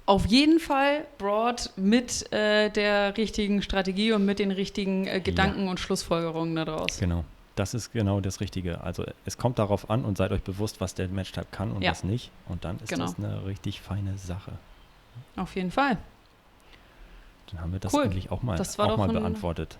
Auf 0.08 0.26
jeden 0.26 0.60
Fall 0.60 1.06
Broad 1.20 1.72
mit 1.76 2.32
äh, 2.34 2.70
der 2.70 3.16
richtigen 3.18 3.62
Strategie 3.62 4.14
und 4.14 4.26
mit 4.26 4.40
den 4.40 4.52
richtigen 4.52 5.06
äh, 5.06 5.22
Gedanken 5.22 5.66
ja. 5.66 5.72
und 5.72 5.80
Schlussfolgerungen 5.80 6.56
daraus. 6.56 6.98
Genau. 6.98 7.24
Das 7.56 7.74
ist 7.74 7.92
genau 7.92 8.22
das 8.22 8.40
Richtige. 8.40 8.82
Also 8.82 9.06
es 9.26 9.38
kommt 9.38 9.60
darauf 9.60 9.90
an 9.90 10.06
und 10.06 10.18
seid 10.18 10.32
euch 10.32 10.42
bewusst, 10.42 10.82
was 10.82 10.96
der 10.96 11.08
Match-Type 11.10 11.48
kann 11.52 11.72
und 11.72 11.84
ja. 11.84 11.92
was 11.92 12.04
nicht. 12.04 12.32
Und 12.48 12.66
dann 12.66 12.80
ist 12.80 12.90
genau. 12.90 13.06
das 13.06 13.20
eine 13.20 13.46
richtig 13.46 13.82
feine 13.82 14.18
Sache. 14.18 14.54
Auf 15.36 15.56
jeden 15.56 15.72
Fall. 15.72 15.98
Dann 17.52 17.62
haben 17.62 17.74
wir 17.74 17.80
das 17.80 17.94
cool. 17.94 18.04
eigentlich 18.04 18.32
auch 18.32 18.44
mal, 18.44 18.60
auch 18.60 18.98
mal 18.98 19.10
beantwortet. 19.10 19.78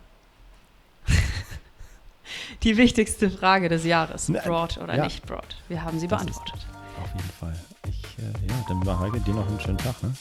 Die 2.64 2.78
wichtigste 2.78 3.30
Frage 3.30 3.70
des 3.70 3.86
Jahres. 3.86 4.28
Broad 4.28 4.78
oder 4.78 4.96
ja. 4.96 5.04
nicht 5.06 5.26
broad? 5.26 5.56
Wir 5.68 5.84
haben 5.84 6.00
sie 6.00 6.08
Das 6.08 6.24
beantwortet. 6.24 6.66
Auf 7.02 7.10
jeden 7.16 7.30
Fall. 7.30 7.56
Ich, 7.88 8.04
äh, 8.20 8.48
ja, 8.48 8.66
dann 8.68 8.86
war 8.86 9.00
Heike 9.00 9.20
dir 9.22 9.34
noch 9.34 9.48
einen 9.48 9.60
schönen 9.60 9.78
Tag, 9.78 9.96
ne? 10.04 10.14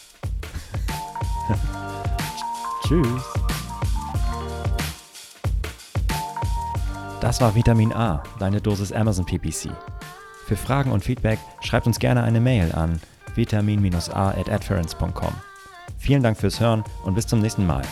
Tschüss. 2.86 3.22
Das 7.20 7.40
war 7.40 7.54
Vitamin 7.54 7.92
A, 7.92 8.22
deine 8.38 8.60
Dosis 8.60 8.92
Amazon 8.92 9.26
PPC. 9.26 9.70
Für 10.46 10.56
Fragen 10.56 10.90
und 10.90 11.04
Feedback 11.04 11.38
schreibt 11.60 11.86
uns 11.86 11.98
gerne 11.98 12.22
eine 12.22 12.40
Mail 12.40 12.72
an 12.72 13.00
vitamin-a 13.36 14.30
at 14.30 14.48
adference.com. 14.48 15.32
Vielen 15.98 16.22
Dank 16.22 16.38
fürs 16.38 16.60
Hören 16.60 16.84
und 17.04 17.14
bis 17.14 17.26
zum 17.26 17.40
nächsten 17.40 17.66
Mal. 17.66 17.82